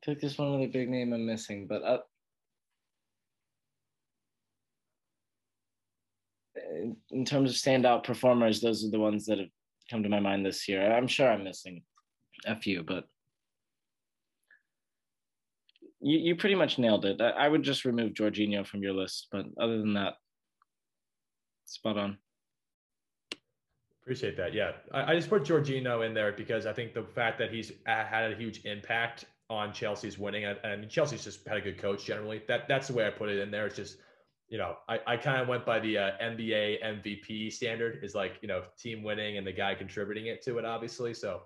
I 0.02 0.06
think 0.06 0.20
there's 0.20 0.38
one 0.38 0.54
other 0.54 0.68
big 0.68 0.90
name 0.90 1.14
I'm 1.14 1.26
missing, 1.26 1.68
but 1.68 1.84
uh, 1.84 2.00
in 7.12 7.26
terms 7.26 7.52
of 7.52 7.56
standout 7.56 8.04
performers, 8.04 8.60
those 8.60 8.84
are 8.84 8.90
the 8.90 9.00
ones 9.00 9.26
that 9.26 9.40
have 9.40 9.50
come 9.90 10.04
to 10.04 10.10
my 10.10 10.20
mind 10.20 10.46
this 10.46 10.68
year. 10.68 10.92
I'm 10.92 11.08
sure 11.08 11.30
I'm 11.30 11.44
missing 11.44 11.84
a 12.46 12.56
few, 12.56 12.84
but 12.84 13.06
you, 16.04 16.20
you 16.20 16.36
pretty 16.36 16.56
much 16.56 16.78
nailed 16.78 17.06
it. 17.06 17.22
I, 17.22 17.30
I 17.30 17.48
would 17.48 17.64
just 17.64 17.86
remove 17.86 18.14
Jorginho 18.14 18.66
from 18.66 18.84
your 18.84 18.94
list, 18.94 19.28
but 19.32 19.46
other 19.60 19.80
than 19.80 19.94
that, 19.94 20.14
spot 21.66 21.98
on. 21.98 22.18
Appreciate 24.04 24.36
that. 24.38 24.54
Yeah, 24.54 24.74
I, 24.92 25.14
I, 25.14 25.16
just 25.16 25.30
put 25.30 25.44
Jorginho 25.44 26.06
in 26.06 26.14
there 26.14 26.34
because 26.34 26.66
I 26.66 26.74
think 26.74 26.94
the 26.94 27.04
fact 27.04 27.40
that 27.40 27.52
he's 27.52 27.72
had 27.86 28.32
a 28.32 28.36
huge 28.36 28.66
impact 28.66 29.26
on 29.50 29.72
Chelsea's 29.72 30.20
winning, 30.20 30.46
and 30.46 30.90
Chelsea's 30.90 31.24
just 31.24 31.48
had 31.48 31.58
a 31.58 31.62
good 31.62 31.78
coach 31.78 32.04
generally. 32.04 32.44
That 32.48 32.68
that's 32.68 32.88
the 32.88 32.94
way 32.94 33.08
I 33.08 33.12
put 33.12 33.30
it 33.30 33.40
in 33.40 33.50
there. 33.50 33.66
It's 33.66 33.78
just 33.78 33.98
you 34.54 34.60
know, 34.60 34.76
I, 34.88 35.00
I 35.08 35.18
kind 35.18 35.42
of 35.42 35.48
went 35.48 35.66
by 35.66 35.80
the 35.80 35.98
uh, 35.98 36.12
NBA 36.22 36.84
MVP 36.84 37.52
standard 37.52 38.04
is 38.04 38.14
like, 38.14 38.38
you 38.44 38.48
know, 38.48 38.62
team 38.78 39.02
winning 39.02 39.40
and 39.40 39.48
the 39.48 39.52
guy 39.52 39.74
contributing 39.74 40.28
it 40.28 40.44
to 40.44 40.60
it, 40.60 40.66
obviously. 40.66 41.16
So, 41.16 41.42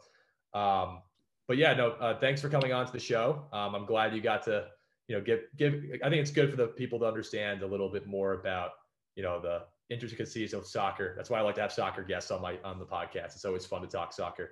um, 0.53 1.01
but 1.47 1.57
yeah, 1.57 1.73
no, 1.73 1.91
uh, 1.91 2.19
thanks 2.19 2.41
for 2.41 2.49
coming 2.49 2.73
on 2.73 2.85
to 2.85 2.91
the 2.91 2.99
show. 2.99 3.45
Um, 3.53 3.75
I'm 3.75 3.85
glad 3.85 4.13
you 4.13 4.21
got 4.21 4.43
to, 4.43 4.67
you 5.07 5.15
know, 5.15 5.23
give, 5.23 5.41
give, 5.57 5.73
I 6.03 6.09
think 6.09 6.21
it's 6.21 6.31
good 6.31 6.49
for 6.49 6.57
the 6.57 6.67
people 6.67 6.99
to 6.99 7.05
understand 7.05 7.63
a 7.63 7.67
little 7.67 7.89
bit 7.89 8.05
more 8.05 8.33
about, 8.33 8.71
you 9.15 9.23
know, 9.23 9.39
the 9.39 9.63
intricacies 9.89 10.53
of 10.53 10.67
soccer. 10.67 11.13
That's 11.15 11.29
why 11.29 11.39
I 11.39 11.41
like 11.41 11.55
to 11.55 11.61
have 11.61 11.71
soccer 11.71 12.03
guests 12.03 12.31
on 12.31 12.41
my, 12.41 12.57
on 12.63 12.79
the 12.79 12.85
podcast. 12.85 13.35
It's 13.35 13.45
always 13.45 13.65
fun 13.65 13.81
to 13.81 13.87
talk 13.87 14.11
soccer. 14.11 14.51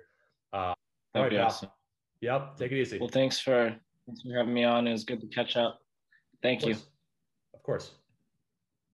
Uh, 0.52 0.72
all 1.14 1.22
right, 1.22 1.34
awesome. 1.34 1.68
Yep. 2.22 2.56
Take 2.56 2.72
it 2.72 2.80
easy. 2.80 2.98
Well, 2.98 3.08
thanks 3.08 3.38
for, 3.38 3.76
thanks 4.06 4.22
for 4.22 4.36
having 4.36 4.54
me 4.54 4.64
on. 4.64 4.86
It 4.86 4.92
was 4.92 5.04
good 5.04 5.20
to 5.20 5.26
catch 5.26 5.56
up. 5.56 5.80
Thank 6.42 6.62
of 6.62 6.68
you. 6.70 6.76
Of 7.54 7.62
course. 7.62 7.90